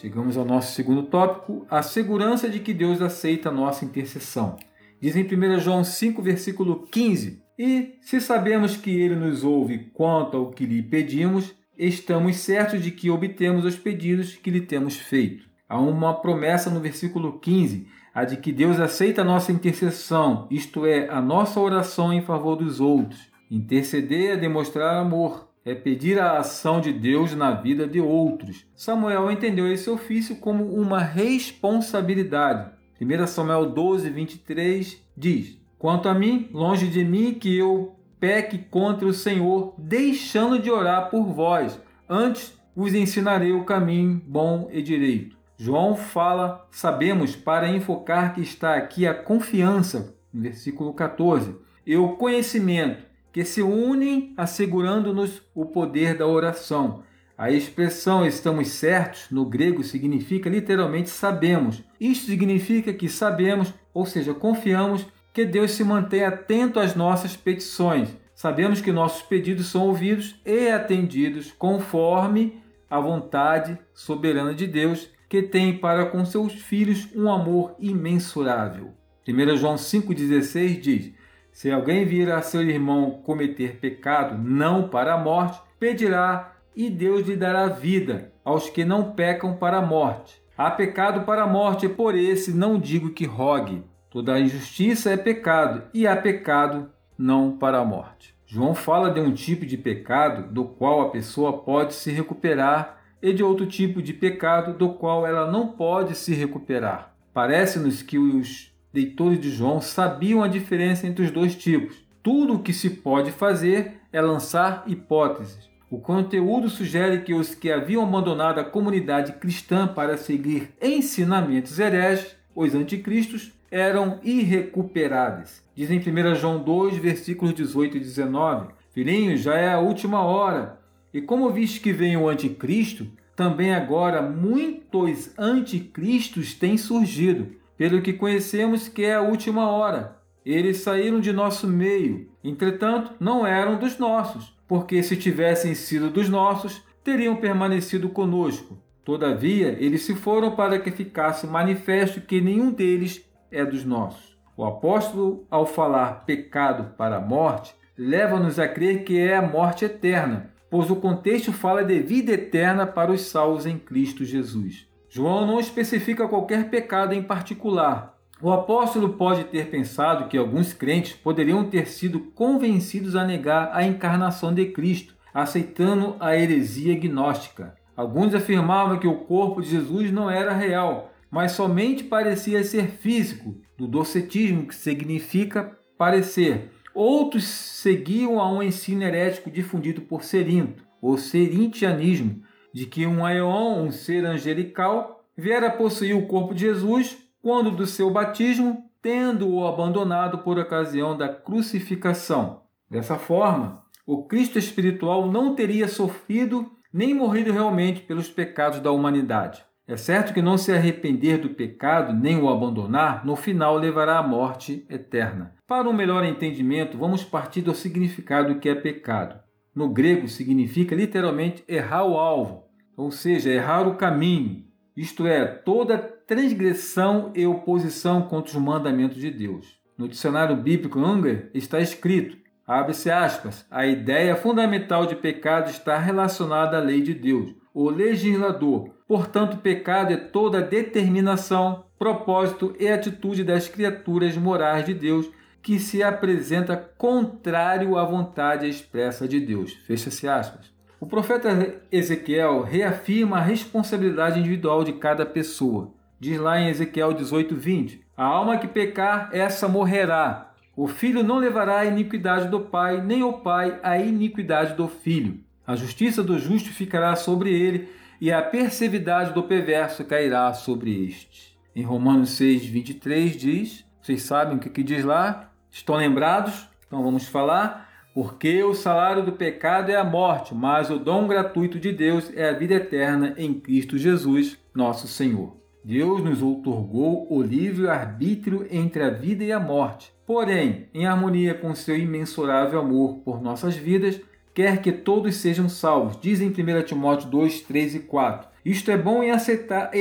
Chegamos 0.00 0.36
ao 0.36 0.44
nosso 0.44 0.76
segundo 0.76 1.02
tópico, 1.02 1.66
a 1.68 1.82
segurança 1.82 2.48
de 2.48 2.60
que 2.60 2.72
Deus 2.72 3.02
aceita 3.02 3.48
a 3.48 3.52
nossa 3.52 3.84
intercessão. 3.84 4.54
Diz 5.00 5.16
em 5.16 5.24
1 5.24 5.58
João 5.58 5.82
5, 5.82 6.22
versículo 6.22 6.86
15: 6.86 7.42
E 7.58 7.96
se 8.00 8.20
sabemos 8.20 8.76
que 8.76 8.90
ele 8.90 9.16
nos 9.16 9.42
ouve 9.42 9.90
quanto 9.92 10.36
ao 10.36 10.50
que 10.52 10.64
lhe 10.66 10.84
pedimos, 10.84 11.52
estamos 11.76 12.36
certos 12.36 12.80
de 12.80 12.92
que 12.92 13.10
obtemos 13.10 13.64
os 13.64 13.74
pedidos 13.74 14.36
que 14.36 14.52
lhe 14.52 14.60
temos 14.60 14.96
feito. 14.96 15.48
Há 15.68 15.80
uma 15.80 16.14
promessa 16.14 16.70
no 16.70 16.78
versículo 16.78 17.40
15, 17.40 17.88
a 18.14 18.24
de 18.24 18.36
que 18.36 18.52
Deus 18.52 18.78
aceita 18.78 19.22
a 19.22 19.24
nossa 19.24 19.50
intercessão, 19.50 20.46
isto 20.48 20.86
é, 20.86 21.08
a 21.08 21.20
nossa 21.20 21.58
oração 21.58 22.12
em 22.12 22.22
favor 22.22 22.54
dos 22.54 22.78
outros. 22.78 23.18
Interceder 23.50 24.34
é 24.34 24.36
demonstrar 24.36 24.94
amor, 24.94 25.47
é 25.68 25.74
pedir 25.74 26.18
a 26.18 26.38
ação 26.38 26.80
de 26.80 26.92
Deus 26.92 27.34
na 27.34 27.50
vida 27.50 27.86
de 27.86 28.00
outros. 28.00 28.64
Samuel 28.74 29.30
entendeu 29.30 29.70
esse 29.70 29.90
ofício 29.90 30.36
como 30.36 30.64
uma 30.74 31.00
responsabilidade. 31.00 32.70
1 33.00 33.26
Samuel 33.26 33.66
12, 33.66 34.08
23 34.08 35.02
diz: 35.16 35.58
Quanto 35.78 36.08
a 36.08 36.14
mim, 36.14 36.48
longe 36.52 36.88
de 36.88 37.04
mim 37.04 37.34
que 37.34 37.56
eu 37.56 37.94
peque 38.18 38.58
contra 38.58 39.06
o 39.06 39.12
Senhor, 39.12 39.74
deixando 39.76 40.58
de 40.58 40.70
orar 40.70 41.10
por 41.10 41.24
vós. 41.24 41.78
Antes 42.08 42.58
vos 42.74 42.94
ensinarei 42.94 43.52
o 43.52 43.64
caminho 43.64 44.22
bom 44.26 44.68
e 44.72 44.80
direito. 44.80 45.36
João 45.56 45.94
fala, 45.96 46.66
sabemos, 46.70 47.36
para 47.36 47.68
enfocar 47.68 48.32
que 48.32 48.40
está 48.40 48.74
aqui 48.74 49.06
a 49.06 49.14
confiança, 49.14 50.14
versículo 50.32 50.94
14, 50.94 51.56
e 51.84 51.96
o 51.96 52.10
conhecimento 52.16 53.07
que 53.32 53.44
se 53.44 53.62
unem 53.62 54.32
assegurando-nos 54.36 55.42
o 55.54 55.66
poder 55.66 56.16
da 56.16 56.26
oração. 56.26 57.02
A 57.36 57.50
expressão 57.52 58.26
estamos 58.26 58.68
certos 58.68 59.26
no 59.30 59.44
grego 59.44 59.84
significa 59.84 60.50
literalmente 60.50 61.08
sabemos. 61.08 61.84
Isto 62.00 62.26
significa 62.26 62.92
que 62.92 63.08
sabemos, 63.08 63.72
ou 63.94 64.04
seja, 64.04 64.34
confiamos 64.34 65.06
que 65.32 65.44
Deus 65.44 65.70
se 65.70 65.84
mantém 65.84 66.24
atento 66.24 66.80
às 66.80 66.96
nossas 66.96 67.36
petições. 67.36 68.08
Sabemos 68.34 68.80
que 68.80 68.90
nossos 68.90 69.22
pedidos 69.22 69.66
são 69.66 69.86
ouvidos 69.86 70.40
e 70.44 70.68
atendidos 70.68 71.52
conforme 71.56 72.60
a 72.90 72.98
vontade 72.98 73.78
soberana 73.94 74.54
de 74.54 74.66
Deus, 74.66 75.08
que 75.28 75.42
tem 75.42 75.76
para 75.78 76.06
com 76.06 76.24
seus 76.24 76.54
filhos 76.54 77.08
um 77.14 77.30
amor 77.30 77.76
imensurável. 77.78 78.90
1 79.28 79.56
João 79.56 79.74
5,16 79.76 80.80
diz: 80.80 81.12
Se 81.58 81.72
alguém 81.72 82.04
vir 82.04 82.30
a 82.30 82.40
seu 82.40 82.62
irmão 82.62 83.20
cometer 83.24 83.78
pecado, 83.80 84.38
não 84.40 84.88
para 84.88 85.14
a 85.14 85.18
morte, 85.18 85.60
pedirá 85.76 86.52
e 86.76 86.88
Deus 86.88 87.26
lhe 87.26 87.34
dará 87.34 87.66
vida 87.66 88.30
aos 88.44 88.70
que 88.70 88.84
não 88.84 89.10
pecam 89.10 89.56
para 89.56 89.78
a 89.78 89.82
morte. 89.82 90.40
Há 90.56 90.70
pecado 90.70 91.22
para 91.22 91.42
a 91.42 91.46
morte, 91.48 91.88
por 91.88 92.14
esse 92.14 92.52
não 92.52 92.78
digo 92.78 93.10
que 93.10 93.26
rogue. 93.26 93.82
Toda 94.08 94.38
injustiça 94.38 95.10
é 95.10 95.16
pecado, 95.16 95.82
e 95.92 96.06
há 96.06 96.14
pecado 96.14 96.92
não 97.18 97.58
para 97.58 97.78
a 97.78 97.84
morte. 97.84 98.32
João 98.46 98.72
fala 98.72 99.10
de 99.10 99.18
um 99.18 99.32
tipo 99.32 99.66
de 99.66 99.76
pecado 99.76 100.52
do 100.52 100.64
qual 100.64 101.00
a 101.00 101.10
pessoa 101.10 101.52
pode 101.64 101.92
se 101.92 102.12
recuperar 102.12 103.00
e 103.20 103.32
de 103.32 103.42
outro 103.42 103.66
tipo 103.66 104.00
de 104.00 104.12
pecado 104.12 104.74
do 104.74 104.90
qual 104.90 105.26
ela 105.26 105.50
não 105.50 105.66
pode 105.66 106.14
se 106.14 106.32
recuperar. 106.34 107.16
Parece-nos 107.34 108.00
que 108.00 108.16
os 108.16 108.72
leitores 108.98 109.40
de 109.40 109.50
João 109.50 109.80
sabiam 109.80 110.42
a 110.42 110.48
diferença 110.48 111.06
entre 111.06 111.24
os 111.24 111.30
dois 111.30 111.54
tipos. 111.54 111.96
Tudo 112.20 112.54
o 112.54 112.58
que 112.58 112.72
se 112.72 112.90
pode 112.90 113.30
fazer 113.30 114.00
é 114.12 114.20
lançar 114.20 114.82
hipóteses. 114.88 115.68
O 115.88 115.98
conteúdo 115.98 116.68
sugere 116.68 117.22
que 117.22 117.32
os 117.32 117.54
que 117.54 117.70
haviam 117.70 118.02
abandonado 118.02 118.58
a 118.58 118.64
comunidade 118.64 119.32
cristã 119.34 119.86
para 119.86 120.18
seguir 120.18 120.70
ensinamentos 120.82 121.78
hereges, 121.78 122.36
os 122.54 122.74
anticristos, 122.74 123.52
eram 123.70 124.18
irrecuperáveis. 124.22 125.62
Diz 125.74 125.90
em 125.90 125.98
1 125.98 126.34
João 126.34 126.62
2, 126.62 126.96
versículos 126.96 127.54
18 127.54 127.98
e 127.98 128.00
19: 128.00 128.72
Filhinhos, 128.92 129.40
já 129.40 129.54
é 129.54 129.72
a 129.72 129.78
última 129.78 130.22
hora. 130.22 130.80
E 131.14 131.22
como 131.22 131.50
viste 131.50 131.80
que 131.80 131.92
vem 131.92 132.16
o 132.16 132.28
anticristo, 132.28 133.06
também 133.36 133.72
agora 133.72 134.20
muitos 134.20 135.30
anticristos 135.38 136.52
têm 136.54 136.76
surgido, 136.76 137.56
pelo 137.78 138.02
que 138.02 138.12
conhecemos 138.12 138.88
que 138.88 139.04
é 139.04 139.14
a 139.14 139.22
última 139.22 139.70
hora. 139.70 140.18
Eles 140.44 140.78
saíram 140.78 141.20
de 141.20 141.32
nosso 141.32 141.68
meio, 141.68 142.28
entretanto, 142.42 143.12
não 143.20 143.46
eram 143.46 143.78
dos 143.78 143.96
nossos, 143.96 144.58
porque 144.66 145.02
se 145.02 145.16
tivessem 145.16 145.74
sido 145.74 146.10
dos 146.10 146.28
nossos, 146.28 146.82
teriam 147.04 147.36
permanecido 147.36 148.08
conosco. 148.08 148.76
Todavia, 149.04 149.76
eles 149.78 150.02
se 150.02 150.14
foram 150.14 150.56
para 150.56 150.78
que 150.78 150.90
ficasse 150.90 151.46
manifesto 151.46 152.20
que 152.20 152.40
nenhum 152.40 152.72
deles 152.72 153.24
é 153.50 153.64
dos 153.64 153.84
nossos. 153.84 154.36
O 154.56 154.64
apóstolo, 154.64 155.46
ao 155.48 155.64
falar 155.64 156.24
pecado 156.26 156.94
para 156.96 157.16
a 157.16 157.20
morte, 157.20 157.74
leva-nos 157.96 158.58
a 158.58 158.66
crer 158.66 159.04
que 159.04 159.18
é 159.18 159.36
a 159.36 159.42
morte 159.42 159.84
eterna, 159.84 160.50
pois 160.68 160.90
o 160.90 160.96
contexto 160.96 161.52
fala 161.52 161.84
de 161.84 162.00
vida 162.00 162.32
eterna 162.32 162.86
para 162.86 163.12
os 163.12 163.22
salvos 163.22 163.66
em 163.66 163.78
Cristo 163.78 164.24
Jesus. 164.24 164.88
João 165.10 165.46
não 165.46 165.58
especifica 165.58 166.28
qualquer 166.28 166.68
pecado 166.68 167.14
em 167.14 167.22
particular. 167.22 168.18
O 168.40 168.52
apóstolo 168.52 169.14
pode 169.14 169.44
ter 169.44 169.68
pensado 169.68 170.28
que 170.28 170.36
alguns 170.36 170.72
crentes 170.72 171.14
poderiam 171.14 171.64
ter 171.64 171.88
sido 171.88 172.20
convencidos 172.20 173.16
a 173.16 173.24
negar 173.24 173.70
a 173.72 173.84
encarnação 173.84 174.54
de 174.54 174.66
Cristo, 174.66 175.16
aceitando 175.32 176.14
a 176.20 176.36
heresia 176.36 176.94
gnóstica. 176.94 177.74
Alguns 177.96 178.34
afirmavam 178.34 178.98
que 178.98 179.08
o 179.08 179.16
corpo 179.16 179.60
de 179.60 179.70
Jesus 179.70 180.12
não 180.12 180.30
era 180.30 180.52
real, 180.52 181.12
mas 181.30 181.52
somente 181.52 182.04
parecia 182.04 182.62
ser 182.62 182.88
físico, 182.88 183.56
do 183.76 183.88
docetismo, 183.88 184.66
que 184.66 184.74
significa 184.74 185.76
parecer. 185.96 186.70
Outros 186.94 187.44
seguiam 187.44 188.40
a 188.40 188.50
um 188.50 188.62
ensino 188.62 189.02
herético 189.02 189.50
difundido 189.50 190.02
por 190.02 190.22
Serinto, 190.22 190.84
o 191.00 191.16
serintianismo, 191.16 192.42
de 192.72 192.86
que 192.86 193.06
um 193.06 193.24
aeon, 193.24 193.82
um 193.82 193.90
ser 193.90 194.24
angelical, 194.24 195.24
viera 195.36 195.70
possuir 195.70 196.16
o 196.16 196.26
corpo 196.26 196.54
de 196.54 196.62
Jesus 196.62 197.16
quando 197.40 197.70
do 197.70 197.86
seu 197.86 198.10
batismo, 198.10 198.84
tendo-o 199.00 199.66
abandonado 199.66 200.38
por 200.38 200.58
ocasião 200.58 201.16
da 201.16 201.28
crucificação. 201.28 202.62
Dessa 202.90 203.16
forma, 203.16 203.82
o 204.06 204.24
Cristo 204.24 204.58
espiritual 204.58 205.30
não 205.30 205.54
teria 205.54 205.86
sofrido 205.86 206.70
nem 206.92 207.14
morrido 207.14 207.52
realmente 207.52 208.00
pelos 208.00 208.28
pecados 208.28 208.80
da 208.80 208.90
humanidade. 208.90 209.64
É 209.86 209.96
certo 209.96 210.34
que 210.34 210.42
não 210.42 210.58
se 210.58 210.70
arrepender 210.70 211.38
do 211.38 211.50
pecado 211.50 212.12
nem 212.12 212.38
o 212.38 212.48
abandonar, 212.48 213.24
no 213.24 213.36
final 213.36 213.76
levará 213.76 214.18
à 214.18 214.22
morte 214.22 214.84
eterna. 214.90 215.54
Para 215.66 215.88
um 215.88 215.94
melhor 215.94 216.24
entendimento, 216.24 216.98
vamos 216.98 217.24
partir 217.24 217.62
do 217.62 217.74
significado 217.74 218.52
do 218.52 218.60
que 218.60 218.68
é 218.68 218.74
pecado. 218.74 219.40
No 219.78 219.88
grego 219.88 220.26
significa 220.26 220.92
literalmente 220.92 221.62
errar 221.68 222.04
o 222.04 222.18
alvo, 222.18 222.64
ou 222.96 223.12
seja, 223.12 223.48
errar 223.48 223.86
o 223.86 223.94
caminho, 223.94 224.64
isto 224.96 225.24
é, 225.24 225.44
toda 225.44 225.96
transgressão 225.96 227.30
e 227.32 227.46
oposição 227.46 228.22
contra 228.22 228.58
os 228.58 228.60
mandamentos 228.60 229.18
de 229.18 229.30
Deus. 229.30 229.78
No 229.96 230.08
dicionário 230.08 230.56
bíblico 230.56 230.98
Unger 230.98 231.48
está 231.54 231.78
escrito, 231.78 232.36
abre-se 232.66 233.08
aspas, 233.08 233.64
a 233.70 233.86
ideia 233.86 234.34
fundamental 234.34 235.06
de 235.06 235.14
pecado 235.14 235.70
está 235.70 235.96
relacionada 235.96 236.76
à 236.76 236.80
lei 236.80 237.00
de 237.00 237.14
Deus 237.14 237.54
o 237.72 237.88
legislador. 237.88 238.90
Portanto, 239.06 239.58
pecado 239.58 240.12
é 240.12 240.16
toda 240.16 240.60
determinação, 240.60 241.84
propósito 241.96 242.74
e 242.80 242.88
atitude 242.88 243.44
das 243.44 243.68
criaturas 243.68 244.36
morais 244.36 244.84
de 244.84 244.92
Deus 244.92 245.30
que 245.62 245.78
se 245.78 246.02
apresenta 246.02 246.76
contrário 246.76 247.98
à 247.98 248.04
vontade 248.04 248.68
expressa 248.68 249.28
de 249.28 249.40
Deus. 249.40 249.72
Fecha-se 249.86 250.26
aspas. 250.28 250.72
O 251.00 251.06
profeta 251.06 251.80
Ezequiel 251.92 252.62
reafirma 252.62 253.38
a 253.38 253.42
responsabilidade 253.42 254.40
individual 254.40 254.82
de 254.82 254.94
cada 254.94 255.24
pessoa. 255.24 255.92
Diz 256.18 256.38
lá 256.40 256.60
em 256.60 256.68
Ezequiel 256.68 257.12
18, 257.12 257.54
20: 257.54 258.00
A 258.16 258.24
alma 258.24 258.58
que 258.58 258.66
pecar, 258.66 259.30
essa 259.32 259.68
morrerá. 259.68 260.52
O 260.76 260.88
filho 260.88 261.22
não 261.22 261.38
levará 261.38 261.80
a 261.80 261.84
iniquidade 261.84 262.48
do 262.48 262.60
pai, 262.60 263.00
nem 263.00 263.22
o 263.22 263.34
pai 263.34 263.78
a 263.82 263.98
iniquidade 263.98 264.74
do 264.74 264.88
filho. 264.88 265.40
A 265.66 265.76
justiça 265.76 266.22
do 266.22 266.38
justo 266.38 266.70
ficará 266.70 267.14
sobre 267.14 267.52
ele, 267.52 267.88
e 268.20 268.32
a 268.32 268.42
perseveridade 268.42 269.32
do 269.32 269.44
perverso 269.44 270.04
cairá 270.04 270.52
sobre 270.52 271.04
este. 271.04 271.56
Em 271.76 271.82
Romanos 271.82 272.30
6, 272.30 272.66
23 272.66 273.36
diz: 273.36 273.84
Vocês 274.00 274.22
sabem 274.22 274.56
o 274.56 274.60
que, 274.60 274.70
que 274.70 274.82
diz 274.82 275.04
lá? 275.04 275.47
Estão 275.70 275.96
lembrados? 275.96 276.68
Então 276.86 277.02
vamos 277.02 277.26
falar. 277.26 277.88
Porque 278.14 278.62
o 278.64 278.74
salário 278.74 279.24
do 279.24 279.32
pecado 279.32 279.90
é 279.90 279.96
a 279.96 280.02
morte, 280.02 280.54
mas 280.54 280.90
o 280.90 280.98
dom 280.98 281.28
gratuito 281.28 281.78
de 281.78 281.92
Deus 281.92 282.32
é 282.34 282.48
a 282.48 282.52
vida 282.52 282.74
eterna 282.74 283.34
em 283.36 283.54
Cristo 283.54 283.96
Jesus, 283.96 284.58
nosso 284.74 285.06
Senhor. 285.06 285.56
Deus 285.84 286.22
nos 286.22 286.42
outorgou 286.42 287.32
o 287.32 287.40
livre 287.40 287.88
arbítrio 287.88 288.66
entre 288.70 289.02
a 289.04 289.10
vida 289.10 289.44
e 289.44 289.52
a 289.52 289.60
morte. 289.60 290.12
Porém, 290.26 290.88
em 290.92 291.06
harmonia 291.06 291.54
com 291.54 291.74
seu 291.74 291.96
imensurável 291.96 292.80
amor 292.80 293.20
por 293.24 293.40
nossas 293.40 293.76
vidas, 293.76 294.20
quer 294.52 294.82
que 294.82 294.90
todos 294.90 295.36
sejam 295.36 295.68
salvos. 295.68 296.18
Diz 296.20 296.40
em 296.40 296.48
1 296.48 296.82
Timóteo 296.82 297.30
2, 297.30 297.60
3 297.60 297.94
e 297.94 298.00
4. 298.00 298.48
Isto 298.64 298.90
é 298.90 298.98
bom 298.98 299.22
e 299.22 299.30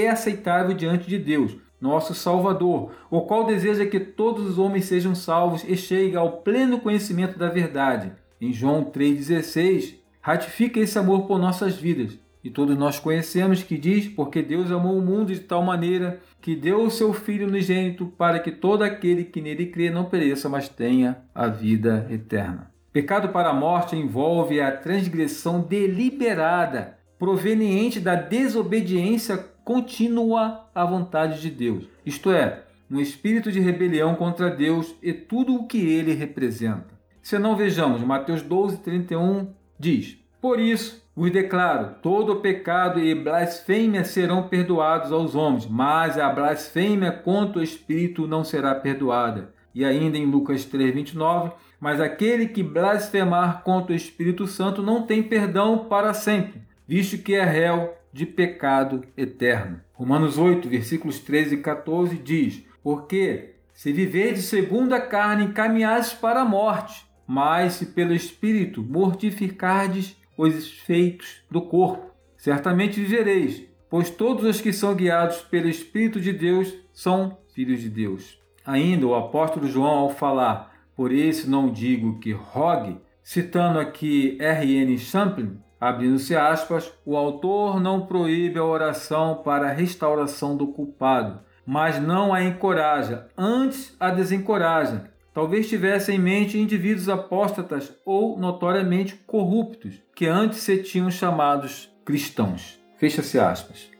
aceitável 0.07 0.75
diante 0.75 1.07
de 1.07 1.19
Deus, 1.19 1.55
nosso 1.79 2.13
Salvador, 2.13 2.91
o 3.09 3.21
qual 3.21 3.45
deseja 3.45 3.85
que 3.85 3.99
todos 3.99 4.47
os 4.47 4.57
homens 4.57 4.85
sejam 4.85 5.13
salvos 5.13 5.63
e 5.67 5.77
cheguem 5.77 6.15
ao 6.15 6.37
pleno 6.41 6.79
conhecimento 6.79 7.37
da 7.37 7.49
verdade. 7.49 8.11
Em 8.41 8.51
João 8.51 8.85
3,16, 8.85 9.95
ratifica 10.21 10.79
esse 10.79 10.97
amor 10.97 11.27
por 11.27 11.39
nossas 11.39 11.75
vidas. 11.75 12.19
E 12.43 12.49
todos 12.49 12.77
nós 12.77 12.99
conhecemos 12.99 13.61
que 13.61 13.77
diz: 13.77 14.07
Porque 14.07 14.41
Deus 14.41 14.71
amou 14.71 14.97
o 14.97 15.01
mundo 15.01 15.33
de 15.33 15.39
tal 15.39 15.63
maneira 15.63 16.19
que 16.41 16.55
deu 16.55 16.83
o 16.83 16.91
seu 16.91 17.13
Filho 17.13 17.47
unigênito 17.47 18.07
para 18.17 18.39
que 18.39 18.51
todo 18.51 18.83
aquele 18.83 19.23
que 19.23 19.41
nele 19.41 19.65
crê 19.65 19.89
não 19.89 20.05
pereça, 20.05 20.47
mas 20.47 20.69
tenha 20.69 21.17
a 21.33 21.47
vida 21.47 22.07
eterna. 22.09 22.71
Pecado 22.93 23.29
para 23.29 23.49
a 23.49 23.53
morte 23.53 23.95
envolve 23.95 24.61
a 24.61 24.71
transgressão 24.71 25.61
deliberada, 25.61 26.97
proveniente 27.19 27.99
da 27.99 28.15
desobediência 28.15 29.37
contínua 29.67 30.69
à 30.73 30.85
vontade 30.85 31.41
de 31.41 31.51
Deus. 31.51 31.89
Isto 32.05 32.31
é, 32.31 32.63
um 32.89 33.01
espírito 33.01 33.51
de 33.51 33.59
rebelião 33.59 34.15
contra 34.15 34.49
Deus 34.49 34.95
e 35.03 35.11
tudo 35.11 35.53
o 35.55 35.67
que 35.67 35.77
ele 35.77 36.13
representa. 36.13 36.97
Se 37.21 37.37
não 37.37 37.53
vejamos, 37.53 38.01
Mateus 38.01 38.41
12, 38.41 38.77
31 38.77 39.49
diz: 39.77 40.17
Por 40.39 40.57
isso 40.57 41.05
vos 41.13 41.29
declaro: 41.29 41.95
todo 42.01 42.37
pecado 42.37 43.01
e 43.01 43.13
blasfêmia 43.13 44.05
serão 44.05 44.47
perdoados 44.47 45.11
aos 45.11 45.35
homens, 45.35 45.67
mas 45.67 46.17
a 46.17 46.29
blasfêmia 46.29 47.11
contra 47.11 47.59
o 47.59 47.63
espírito 47.63 48.25
não 48.25 48.45
será 48.45 48.73
perdoada. 48.73 49.53
E 49.75 49.83
ainda 49.83 50.17
em 50.17 50.25
Lucas 50.25 50.63
3, 50.63 50.95
29, 50.95 51.51
mas 51.77 51.99
aquele 51.99 52.47
que 52.47 52.63
blasfemar 52.63 53.63
contra 53.63 53.91
o 53.91 53.95
Espírito 53.95 54.47
Santo 54.47 54.81
não 54.81 55.03
tem 55.03 55.21
perdão 55.21 55.85
para 55.89 56.13
sempre, 56.13 56.61
visto 56.87 57.17
que 57.21 57.35
é 57.35 57.43
réu 57.43 57.96
de 58.11 58.25
pecado 58.25 59.03
eterno. 59.15 59.81
Romanos 59.93 60.37
8, 60.37 60.67
versículos 60.69 61.19
13 61.19 61.55
e 61.55 61.61
14 61.61 62.17
diz: 62.17 62.63
Porque 62.83 63.55
se 63.73 63.91
viverdes 63.91 64.45
segundo 64.45 64.93
a 64.93 64.99
carne, 65.01 65.45
encaminhais 65.45 66.13
para 66.13 66.41
a 66.41 66.45
morte, 66.45 67.05
mas 67.27 67.73
se 67.73 67.87
pelo 67.87 68.13
Espírito 68.13 68.81
mortificardes 68.81 70.17
os 70.37 70.71
feitos 70.81 71.43
do 71.49 71.61
corpo, 71.61 72.11
certamente 72.37 72.99
vivereis, 72.99 73.63
pois 73.89 74.09
todos 74.09 74.43
os 74.45 74.61
que 74.61 74.71
são 74.71 74.95
guiados 74.95 75.37
pelo 75.41 75.67
Espírito 75.67 76.19
de 76.19 76.31
Deus 76.31 76.73
são 76.93 77.37
filhos 77.53 77.81
de 77.81 77.89
Deus. 77.89 78.39
Ainda 78.65 79.07
o 79.07 79.15
apóstolo 79.15 79.67
João, 79.67 79.99
ao 79.99 80.09
falar, 80.09 80.75
por 80.95 81.11
isso 81.11 81.49
não 81.49 81.71
digo 81.71 82.19
que 82.19 82.31
rogue, 82.31 82.97
citando 83.23 83.79
aqui 83.79 84.37
R.N. 84.39 84.97
Champlin, 84.97 85.59
abrindo-se 85.79 86.35
aspas, 86.35 86.91
o 87.05 87.15
autor 87.15 87.79
não 87.79 88.05
proíbe 88.05 88.59
a 88.59 88.63
oração 88.63 89.41
para 89.43 89.67
a 89.67 89.73
restauração 89.73 90.55
do 90.55 90.67
culpado, 90.67 91.39
mas 91.65 92.01
não 92.01 92.33
a 92.33 92.43
encoraja, 92.43 93.27
antes 93.37 93.95
a 93.99 94.09
desencoraja. 94.09 95.11
Talvez 95.33 95.69
tivesse 95.69 96.11
em 96.11 96.17
mente 96.17 96.57
indivíduos 96.57 97.07
apóstatas 97.07 97.93
ou 98.03 98.39
notoriamente 98.39 99.15
corruptos, 99.27 100.01
que 100.15 100.25
antes 100.25 100.59
se 100.59 100.81
tinham 100.81 101.11
chamados 101.11 101.91
cristãos. 102.03 102.79
Fecha-se 102.97 103.37
aspas. 103.37 103.91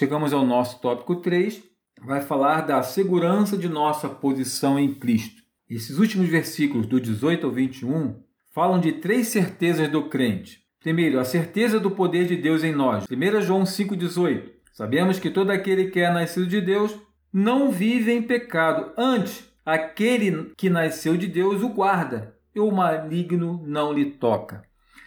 Chegamos 0.00 0.32
ao 0.32 0.46
nosso 0.46 0.80
tópico 0.80 1.16
3, 1.16 1.62
vai 2.04 2.20
falar 2.20 2.62
da 2.62 2.82
segurança 2.82 3.56
de 3.56 3.68
nossa 3.68 4.08
posição 4.08 4.78
em 4.78 4.94
Cristo. 4.94 5.42
Esses 5.68 5.98
últimos 5.98 6.28
versículos, 6.28 6.86
do 6.86 7.00
18 7.00 7.46
ao 7.46 7.52
21, 7.52 8.16
falam 8.50 8.80
de 8.80 8.92
três 8.92 9.28
certezas 9.28 9.88
do 9.88 10.08
crente. 10.08 10.60
Primeiro, 10.80 11.20
a 11.20 11.24
certeza 11.24 11.78
do 11.78 11.90
poder 11.90 12.26
de 12.26 12.36
Deus 12.36 12.64
em 12.64 12.72
nós. 12.72 13.04
1 13.04 13.40
João 13.42 13.62
5,18. 13.64 14.50
Sabemos 14.72 15.18
que 15.18 15.30
todo 15.30 15.50
aquele 15.50 15.90
que 15.90 16.00
é 16.00 16.10
nascido 16.10 16.46
de 16.46 16.60
Deus 16.60 16.96
não 17.32 17.70
vive 17.70 18.12
em 18.12 18.22
pecado. 18.22 18.92
Antes, 18.96 19.48
aquele 19.64 20.52
que 20.56 20.70
nasceu 20.70 21.16
de 21.16 21.26
Deus 21.26 21.62
o 21.62 21.68
guarda, 21.68 22.34
e 22.54 22.60
o 22.60 22.70
maligno 22.70 23.62
não 23.64 23.92
lhe 23.92 24.06
toca. 24.06 24.64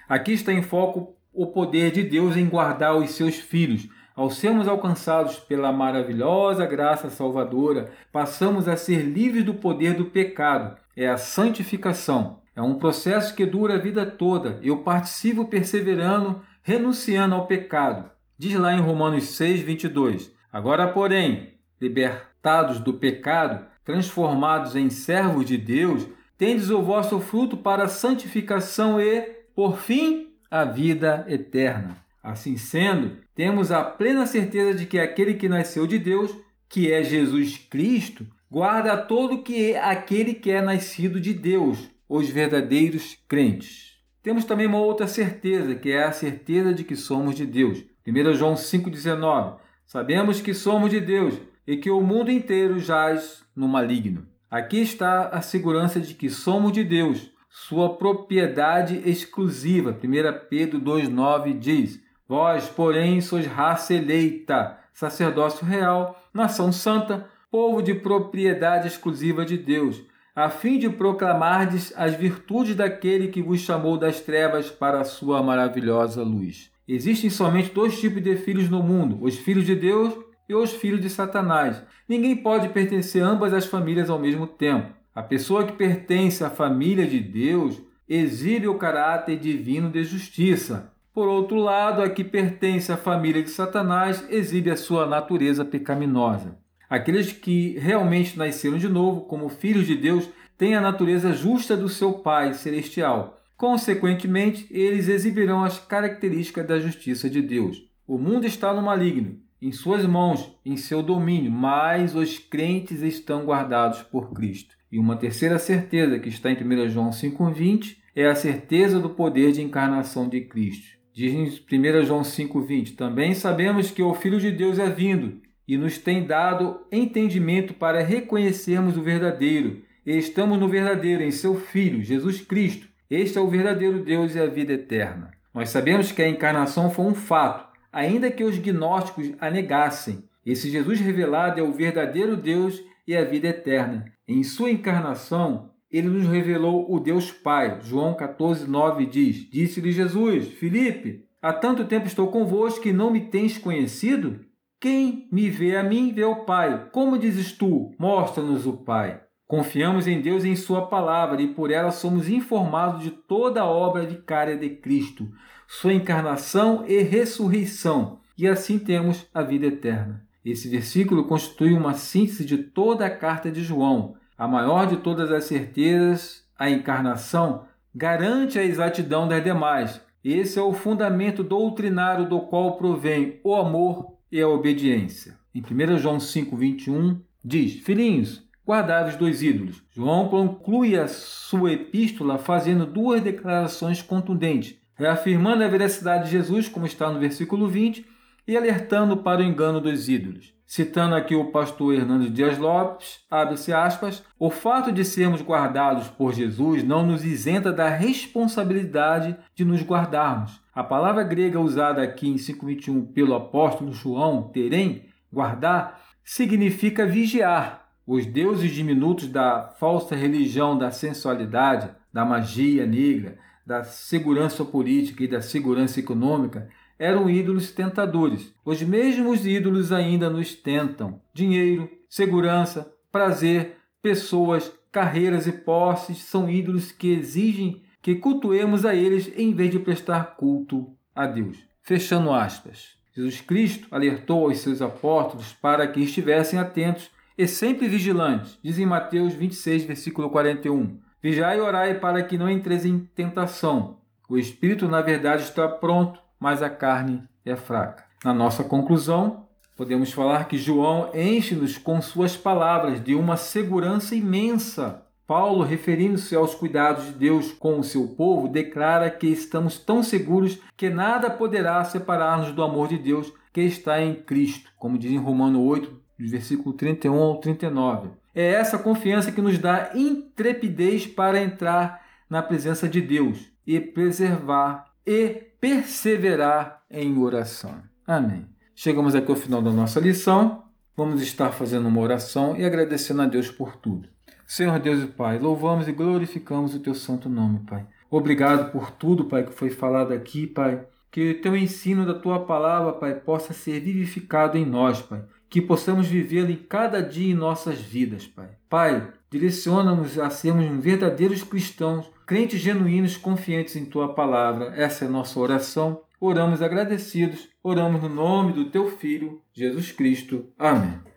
Aqui 0.07 0.33
está 0.33 0.53
em 0.53 0.61
foco 0.61 1.17
o 1.33 1.47
poder 1.47 1.91
de 1.91 2.03
Deus 2.03 2.37
em 2.37 2.47
guardar 2.47 2.95
os 2.95 3.11
seus 3.11 3.35
filhos, 3.35 3.89
ao 4.15 4.29
sermos 4.29 4.67
alcançados 4.67 5.39
pela 5.39 5.71
maravilhosa 5.71 6.65
graça 6.65 7.09
salvadora, 7.09 7.91
passamos 8.11 8.67
a 8.67 8.77
ser 8.77 9.01
livres 9.01 9.43
do 9.43 9.55
poder 9.55 9.95
do 9.95 10.05
pecado. 10.05 10.77
É 10.95 11.07
a 11.07 11.17
santificação. 11.17 12.39
É 12.55 12.61
um 12.61 12.75
processo 12.75 13.35
que 13.35 13.45
dura 13.45 13.75
a 13.75 13.79
vida 13.79 14.05
toda. 14.05 14.59
Eu 14.61 14.77
participo 14.79 15.45
perseverando, 15.45 16.41
renunciando 16.61 17.33
ao 17.33 17.47
pecado. 17.47 18.11
Diz 18.37 18.53
lá 18.55 18.73
em 18.73 18.79
Romanos 18.79 19.35
6, 19.35 19.61
22. 19.61 20.31
Agora, 20.51 20.87
porém, 20.87 21.53
libertados 21.81 22.79
do 22.79 22.93
pecado, 22.93 23.65
transformados 23.83 24.75
em 24.75 24.89
servos 24.91 25.45
de 25.45 25.57
Deus, 25.57 26.05
tendes 26.37 26.69
o 26.69 26.83
vosso 26.83 27.19
fruto 27.19 27.57
para 27.57 27.85
a 27.85 27.89
santificação 27.89 29.01
e, 29.01 29.21
por 29.55 29.77
fim, 29.77 30.27
a 30.51 30.63
vida 30.63 31.25
eterna. 31.27 31.97
Assim 32.21 32.55
sendo, 32.57 33.17
temos 33.35 33.71
a 33.71 33.83
plena 33.83 34.25
certeza 34.25 34.73
de 34.73 34.85
que 34.85 34.99
aquele 34.99 35.33
que 35.33 35.49
nasceu 35.49 35.87
de 35.87 35.97
Deus, 35.97 36.35
que 36.69 36.91
é 36.91 37.03
Jesus 37.03 37.57
Cristo, 37.57 38.25
guarda 38.49 38.95
todo 38.97 39.41
que 39.41 39.71
é 39.71 39.83
aquele 39.83 40.33
que 40.33 40.51
é 40.51 40.61
nascido 40.61 41.19
de 41.19 41.33
Deus, 41.33 41.89
os 42.07 42.29
verdadeiros 42.29 43.17
crentes. 43.27 43.93
Temos 44.21 44.45
também 44.45 44.67
uma 44.67 44.79
outra 44.79 45.07
certeza, 45.07 45.75
que 45.75 45.91
é 45.91 46.03
a 46.03 46.11
certeza 46.11 46.73
de 46.73 46.83
que 46.83 46.95
somos 46.95 47.35
de 47.35 47.45
Deus. 47.45 47.83
1 48.05 48.33
João 48.33 48.53
5,19 48.53 49.57
Sabemos 49.85 50.41
que 50.41 50.53
somos 50.53 50.89
de 50.89 50.99
Deus 50.99 51.35
e 51.67 51.77
que 51.77 51.89
o 51.89 52.01
mundo 52.01 52.31
inteiro 52.31 52.79
jaz 52.79 53.43
no 53.55 53.67
maligno. 53.67 54.25
Aqui 54.49 54.79
está 54.79 55.27
a 55.29 55.41
segurança 55.41 55.99
de 55.99 56.13
que 56.13 56.29
somos 56.29 56.71
de 56.71 56.83
Deus, 56.83 57.31
sua 57.49 57.95
propriedade 57.97 59.01
exclusiva. 59.05 59.91
1 59.91 60.47
Pedro 60.49 60.79
2,9 60.79 61.57
diz: 61.57 62.02
Vós, 62.33 62.67
porém, 62.67 63.21
sois 63.21 63.45
raça 63.45 63.93
eleita, 63.93 64.79
sacerdócio 64.91 65.63
real, 65.63 66.19
nação 66.33 66.71
santa, 66.71 67.27
povo 67.51 67.79
de 67.79 67.93
propriedade 67.93 68.87
exclusiva 68.87 69.45
de 69.45 69.55
Deus, 69.55 70.01
a 70.35 70.49
fim 70.49 70.79
de 70.79 70.89
proclamardes 70.89 71.93
as 71.95 72.15
virtudes 72.15 72.75
daquele 72.75 73.27
que 73.27 73.39
vos 73.39 73.59
chamou 73.59 73.99
das 73.99 74.19
trevas 74.19 74.71
para 74.71 75.01
a 75.01 75.03
sua 75.03 75.43
maravilhosa 75.43 76.23
luz. 76.23 76.71
Existem 76.87 77.29
somente 77.29 77.71
dois 77.71 78.01
tipos 78.01 78.23
de 78.23 78.35
filhos 78.35 78.67
no 78.67 78.81
mundo: 78.81 79.19
os 79.21 79.37
filhos 79.37 79.67
de 79.67 79.75
Deus 79.75 80.15
e 80.49 80.55
os 80.55 80.73
filhos 80.73 81.01
de 81.01 81.11
Satanás. 81.11 81.83
Ninguém 82.09 82.35
pode 82.35 82.69
pertencer 82.69 83.21
a 83.21 83.27
ambas 83.27 83.53
as 83.53 83.67
famílias 83.67 84.09
ao 84.09 84.17
mesmo 84.17 84.47
tempo. 84.47 84.91
A 85.13 85.21
pessoa 85.21 85.65
que 85.65 85.73
pertence 85.73 86.43
à 86.43 86.49
família 86.49 87.05
de 87.05 87.19
Deus 87.19 87.79
exibe 88.09 88.67
o 88.67 88.79
caráter 88.79 89.37
divino 89.37 89.91
de 89.91 90.03
justiça, 90.03 90.92
por 91.13 91.27
outro 91.27 91.57
lado, 91.57 92.01
a 92.01 92.09
que 92.09 92.23
pertence 92.23 92.91
à 92.91 92.97
família 92.97 93.43
de 93.43 93.49
Satanás 93.49 94.25
exibe 94.29 94.71
a 94.71 94.75
sua 94.75 95.05
natureza 95.05 95.63
pecaminosa. 95.63 96.57
Aqueles 96.89 97.31
que 97.31 97.77
realmente 97.77 98.37
nasceram 98.37 98.77
de 98.77 98.89
novo, 98.89 99.21
como 99.21 99.47
filhos 99.47 99.85
de 99.85 99.95
Deus, 99.95 100.27
têm 100.57 100.75
a 100.75 100.81
natureza 100.81 101.31
justa 101.33 101.77
do 101.77 101.87
seu 101.87 102.13
Pai 102.13 102.53
celestial. 102.53 103.39
Consequentemente, 103.55 104.67
eles 104.71 105.07
exibirão 105.07 105.63
as 105.63 105.77
características 105.77 106.67
da 106.67 106.79
justiça 106.79 107.29
de 107.29 107.41
Deus. 107.41 107.87
O 108.07 108.17
mundo 108.17 108.45
está 108.45 108.73
no 108.73 108.81
maligno, 108.81 109.39
em 109.61 109.71
suas 109.71 110.05
mãos, 110.05 110.55
em 110.65 110.75
seu 110.75 111.01
domínio, 111.01 111.51
mas 111.51 112.15
os 112.15 112.37
crentes 112.37 113.01
estão 113.01 113.45
guardados 113.45 114.01
por 114.01 114.33
Cristo. 114.33 114.75
E 114.91 114.99
uma 114.99 115.15
terceira 115.15 115.57
certeza 115.57 116.19
que 116.19 116.29
está 116.29 116.51
em 116.51 116.55
1 116.55 116.89
João 116.89 117.11
5,20 117.11 117.97
é 118.15 118.27
a 118.27 118.35
certeza 118.35 118.99
do 118.99 119.09
poder 119.09 119.51
de 119.51 119.61
encarnação 119.61 120.27
de 120.27 120.41
Cristo. 120.41 120.92
Diz 121.13 121.31
em 121.31 121.43
1 121.43 122.05
João 122.05 122.21
5,20: 122.23 122.95
Também 122.95 123.35
sabemos 123.35 123.91
que 123.91 124.01
o 124.01 124.15
Filho 124.15 124.39
de 124.39 124.49
Deus 124.49 124.79
é 124.79 124.89
vindo 124.89 125.39
e 125.67 125.77
nos 125.77 125.99
tem 125.99 126.25
dado 126.25 126.81
entendimento 126.91 127.75
para 127.75 128.03
reconhecermos 128.03 128.97
o 128.97 129.03
verdadeiro. 129.03 129.83
E 130.03 130.17
estamos 130.17 130.59
no 130.59 130.67
verdadeiro, 130.67 131.21
em 131.21 131.29
seu 131.29 131.55
Filho, 131.55 132.03
Jesus 132.03 132.41
Cristo. 132.41 132.87
Este 133.09 133.37
é 133.37 133.41
o 133.41 133.47
verdadeiro 133.47 134.03
Deus 134.03 134.33
e 134.33 134.39
a 134.39 134.47
vida 134.47 134.73
eterna. 134.73 135.29
Nós 135.53 135.69
sabemos 135.69 136.11
que 136.11 136.21
a 136.21 136.27
encarnação 136.27 136.89
foi 136.89 137.05
um 137.05 137.13
fato, 137.13 137.71
ainda 137.91 138.31
que 138.31 138.43
os 138.43 138.57
gnósticos 138.57 139.31
a 139.39 139.51
negassem. 139.51 140.23
Esse 140.43 140.69
Jesus 140.71 140.99
revelado 140.99 141.59
é 141.59 141.63
o 141.63 141.71
verdadeiro 141.71 142.35
Deus 142.35 142.83
e 143.07 143.15
a 143.15 143.23
vida 143.23 143.49
eterna. 143.49 144.05
Em 144.27 144.41
sua 144.43 144.71
encarnação, 144.71 145.69
ele 145.93 146.09
nos 146.09 146.27
revelou 146.27 146.91
o 146.91 146.99
Deus 146.99 147.31
Pai. 147.31 147.79
João 147.83 148.15
14, 148.15 148.67
9 148.67 149.05
diz: 149.05 149.47
Disse-lhe 149.47 149.91
Jesus, 149.91 150.47
Filipe, 150.47 151.23
há 151.39 151.53
tanto 151.53 151.85
tempo 151.85 152.07
estou 152.07 152.27
convosco 152.27 152.81
que 152.81 152.91
não 152.91 153.11
me 153.11 153.21
tens 153.21 153.59
conhecido? 153.59 154.39
Quem 154.81 155.29
me 155.31 155.51
vê 155.51 155.77
a 155.77 155.83
mim, 155.83 156.11
vê 156.11 156.23
o 156.23 156.43
Pai. 156.45 156.89
Como 156.91 157.19
dizes 157.19 157.51
tu? 157.51 157.91
Mostra-nos 157.99 158.65
o 158.65 158.73
Pai. 158.73 159.21
Confiamos 159.47 160.07
em 160.07 160.19
Deus 160.19 160.43
e 160.43 160.49
em 160.49 160.55
Sua 160.55 160.87
palavra, 160.87 161.39
e 161.39 161.53
por 161.53 161.69
ela 161.69 161.91
somos 161.91 162.27
informados 162.27 163.03
de 163.03 163.11
toda 163.11 163.61
a 163.61 163.67
obra 163.67 164.03
vicária 164.03 164.57
de 164.57 164.69
Cristo, 164.71 165.29
Sua 165.67 165.93
encarnação 165.93 166.83
e 166.87 167.03
ressurreição, 167.03 168.19
e 168.35 168.47
assim 168.47 168.79
temos 168.79 169.27
a 169.31 169.43
vida 169.43 169.67
eterna. 169.67 170.25
Esse 170.43 170.67
versículo 170.67 171.25
constitui 171.25 171.73
uma 171.73 171.93
síntese 171.93 172.43
de 172.43 172.57
toda 172.57 173.05
a 173.05 173.15
carta 173.15 173.51
de 173.51 173.63
João 173.63 174.15
a 174.43 174.47
maior 174.47 174.87
de 174.87 174.97
todas 174.97 175.31
as 175.31 175.45
certezas, 175.45 176.43
a 176.59 176.69
encarnação, 176.69 177.63
garante 177.95 178.59
a 178.59 178.63
exatidão 178.65 179.25
das 179.25 179.41
demais. 179.41 180.01
Esse 180.21 180.59
é 180.59 180.61
o 180.61 180.73
fundamento 180.73 181.41
doutrinário 181.41 182.27
do 182.27 182.41
qual 182.41 182.75
provém 182.75 183.39
o 183.41 183.55
amor 183.55 184.17
e 184.29 184.41
a 184.41 184.47
obediência. 184.49 185.37
Em 185.55 185.61
1 185.61 185.97
João 185.97 186.17
5,21 186.17 187.21
diz: 187.41 187.75
Filhinhos, 187.85 188.45
guardai 188.67 189.07
os 189.07 189.15
dois 189.15 189.41
ídolos. 189.41 189.81
João 189.95 190.27
conclui 190.27 190.99
a 190.99 191.07
sua 191.07 191.71
epístola 191.71 192.37
fazendo 192.37 192.85
duas 192.85 193.21
declarações 193.21 194.01
contundentes, 194.01 194.75
reafirmando 194.95 195.63
a 195.63 195.69
veracidade 195.69 196.25
de 196.25 196.31
Jesus, 196.31 196.67
como 196.67 196.85
está 196.85 197.09
no 197.09 197.17
versículo 197.17 197.69
20, 197.69 198.05
e 198.45 198.57
alertando 198.57 199.15
para 199.15 199.39
o 199.39 199.45
engano 199.45 199.79
dos 199.79 200.09
ídolos. 200.09 200.53
Citando 200.75 201.13
aqui 201.13 201.35
o 201.35 201.51
pastor 201.51 201.93
Hernando 201.93 202.27
Dias 202.31 202.57
Lopes, 202.57 203.19
abre-se 203.29 203.71
aspas, 203.71 204.23
o 204.39 204.49
fato 204.49 204.91
de 204.91 205.05
sermos 205.05 205.39
guardados 205.39 206.07
por 206.07 206.33
Jesus 206.33 206.83
não 206.83 207.05
nos 207.05 207.23
isenta 207.23 207.71
da 207.71 207.87
responsabilidade 207.89 209.37
de 209.53 209.63
nos 209.63 209.83
guardarmos. 209.83 210.59
A 210.73 210.83
palavra 210.83 211.21
grega 211.21 211.59
usada 211.59 212.01
aqui 212.01 212.27
em 212.27 212.37
5.21 212.37 213.13
pelo 213.13 213.35
apóstolo 213.35 213.93
João, 213.93 214.49
terem, 214.51 215.05
guardar, 215.31 216.01
significa 216.23 217.05
vigiar. 217.05 217.87
Os 218.03 218.25
deuses 218.25 218.71
diminutos 218.71 219.27
da 219.27 219.75
falsa 219.79 220.15
religião 220.15 220.75
da 220.75 220.89
sensualidade, 220.89 221.91
da 222.11 222.25
magia 222.25 222.87
negra, 222.87 223.37
da 223.63 223.83
segurança 223.83 224.65
política 224.65 225.23
e 225.23 225.27
da 225.27 225.39
segurança 225.39 225.99
econômica 225.99 226.67
eram 227.03 227.29
ídolos 227.29 227.71
tentadores. 227.71 228.53
Os 228.63 228.81
mesmos 228.81 229.45
ídolos 229.45 229.91
ainda 229.91 230.29
nos 230.29 230.55
tentam: 230.55 231.19
dinheiro, 231.33 231.89
segurança, 232.07 232.93
prazer, 233.11 233.75
pessoas, 234.01 234.71
carreiras 234.89 235.45
e 235.45 235.51
posses 235.51 236.19
são 236.19 236.49
ídolos 236.49 236.93
que 236.93 237.11
exigem 237.11 237.83
que 238.01 238.15
cultuemos 238.15 238.85
a 238.85 238.95
eles 238.95 239.31
em 239.35 239.53
vez 239.53 239.71
de 239.71 239.79
prestar 239.79 240.37
culto 240.37 240.95
a 241.13 241.25
Deus. 241.27 241.57
Fechando 241.81 242.31
aspas. 242.31 242.97
Jesus 243.13 243.41
Cristo 243.41 243.87
alertou 243.91 244.45
aos 244.47 244.59
seus 244.59 244.81
apóstolos 244.81 245.53
para 245.53 245.85
que 245.87 245.99
estivessem 245.99 246.57
atentos 246.57 247.11
e 247.37 247.45
sempre 247.47 247.87
vigilantes. 247.87 248.57
Diz 248.63 248.79
em 248.79 248.85
Mateus 248.85 249.33
26, 249.33 249.83
versículo 249.83 250.29
41. 250.29 250.99
Vigiai 251.21 251.57
e 251.57 251.61
orai 251.61 251.99
para 251.99 252.23
que 252.23 252.37
não 252.37 252.49
entreis 252.49 252.85
em 252.85 252.99
tentação. 252.99 253.97
O 254.29 254.37
espírito, 254.37 254.87
na 254.87 255.01
verdade, 255.01 255.43
está 255.43 255.67
pronto, 255.67 256.22
mas 256.43 256.61
a 256.61 256.69
carne 256.69 257.23
é 257.45 257.55
fraca. 257.55 258.03
Na 258.21 258.33
nossa 258.33 258.65
conclusão, 258.65 259.47
podemos 259.77 260.11
falar 260.11 260.49
que 260.49 260.57
João 260.57 261.09
enche-nos 261.15 261.77
com 261.77 262.01
suas 262.01 262.35
palavras 262.35 263.01
de 263.01 263.15
uma 263.15 263.37
segurança 263.37 264.13
imensa. 264.13 265.05
Paulo, 265.25 265.63
referindo-se 265.63 266.35
aos 266.35 266.53
cuidados 266.53 267.05
de 267.05 267.13
Deus 267.13 267.53
com 267.53 267.79
o 267.79 267.83
seu 267.83 268.09
povo, 268.09 268.49
declara 268.49 269.09
que 269.09 269.27
estamos 269.27 269.79
tão 269.79 270.03
seguros 270.03 270.59
que 270.75 270.89
nada 270.89 271.29
poderá 271.29 271.81
separar-nos 271.85 272.51
do 272.51 272.61
amor 272.61 272.89
de 272.89 272.97
Deus 272.97 273.31
que 273.53 273.61
está 273.61 274.01
em 274.01 274.13
Cristo, 274.13 274.69
como 274.77 274.97
diz 274.97 275.13
em 275.13 275.17
Romano 275.17 275.63
8, 275.63 275.97
versículo 276.19 276.75
31 276.75 277.21
ao 277.21 277.37
39. 277.37 278.09
É 278.35 278.51
essa 278.51 278.77
confiança 278.77 279.31
que 279.31 279.41
nos 279.41 279.57
dá 279.57 279.91
intrepidez 279.95 281.07
para 281.07 281.41
entrar 281.41 282.01
na 282.29 282.43
presença 282.43 282.89
de 282.89 282.99
Deus 282.99 283.49
e 283.65 283.79
preservar 283.79 284.91
e 285.07 285.52
perseverar 285.63 286.83
em 286.91 287.17
oração. 287.17 287.75
Amém. 288.05 288.45
Chegamos 288.75 289.15
aqui 289.15 289.31
ao 289.31 289.37
final 289.37 289.61
da 289.61 289.71
nossa 289.71 289.97
lição. 289.97 290.65
Vamos 290.93 291.21
estar 291.21 291.51
fazendo 291.51 291.87
uma 291.87 292.01
oração 292.01 292.57
e 292.57 292.65
agradecendo 292.65 293.21
a 293.21 293.25
Deus 293.25 293.49
por 293.49 293.77
tudo. 293.77 294.09
Senhor 294.45 294.77
Deus 294.77 295.01
e 295.01 295.07
Pai, 295.07 295.39
louvamos 295.39 295.87
e 295.87 295.93
glorificamos 295.93 296.75
o 296.75 296.81
teu 296.81 296.93
santo 296.93 297.29
nome, 297.29 297.59
Pai. 297.59 297.87
Obrigado 298.11 298.73
por 298.73 298.91
tudo, 298.91 299.23
Pai, 299.23 299.45
que 299.45 299.53
foi 299.53 299.69
falado 299.69 300.11
aqui, 300.11 300.45
Pai. 300.45 300.85
Que 301.09 301.31
o 301.31 301.41
teu 301.41 301.55
ensino 301.55 302.05
da 302.05 302.13
tua 302.13 302.45
palavra, 302.45 302.91
Pai, 302.91 303.15
possa 303.15 303.53
ser 303.53 303.79
vivificado 303.79 304.57
em 304.57 304.65
nós, 304.65 305.01
Pai 305.01 305.23
que 305.53 305.61
possamos 305.61 306.07
vivê-lo 306.07 306.49
em 306.49 306.55
cada 306.55 306.99
dia 306.99 307.31
em 307.31 307.35
nossas 307.35 307.79
vidas, 307.79 308.25
Pai. 308.25 308.49
Pai, 308.67 309.13
direciona-nos 309.29 310.17
a 310.17 310.31
sermos 310.31 310.65
verdadeiros 310.83 311.43
cristãos, 311.43 312.09
crentes 312.25 312.59
genuínos, 312.59 313.17
confiantes 313.17 313.75
em 313.75 313.85
Tua 313.85 314.13
palavra. 314.13 314.73
Essa 314.75 315.05
é 315.05 315.07
nossa 315.07 315.39
oração. 315.39 316.01
Oramos 316.19 316.61
agradecidos, 316.61 317.49
oramos 317.61 318.01
no 318.01 318.09
nome 318.09 318.53
do 318.53 318.69
Teu 318.69 318.89
Filho, 318.89 319.41
Jesus 319.53 319.91
Cristo. 319.91 320.47
Amém. 320.57 321.12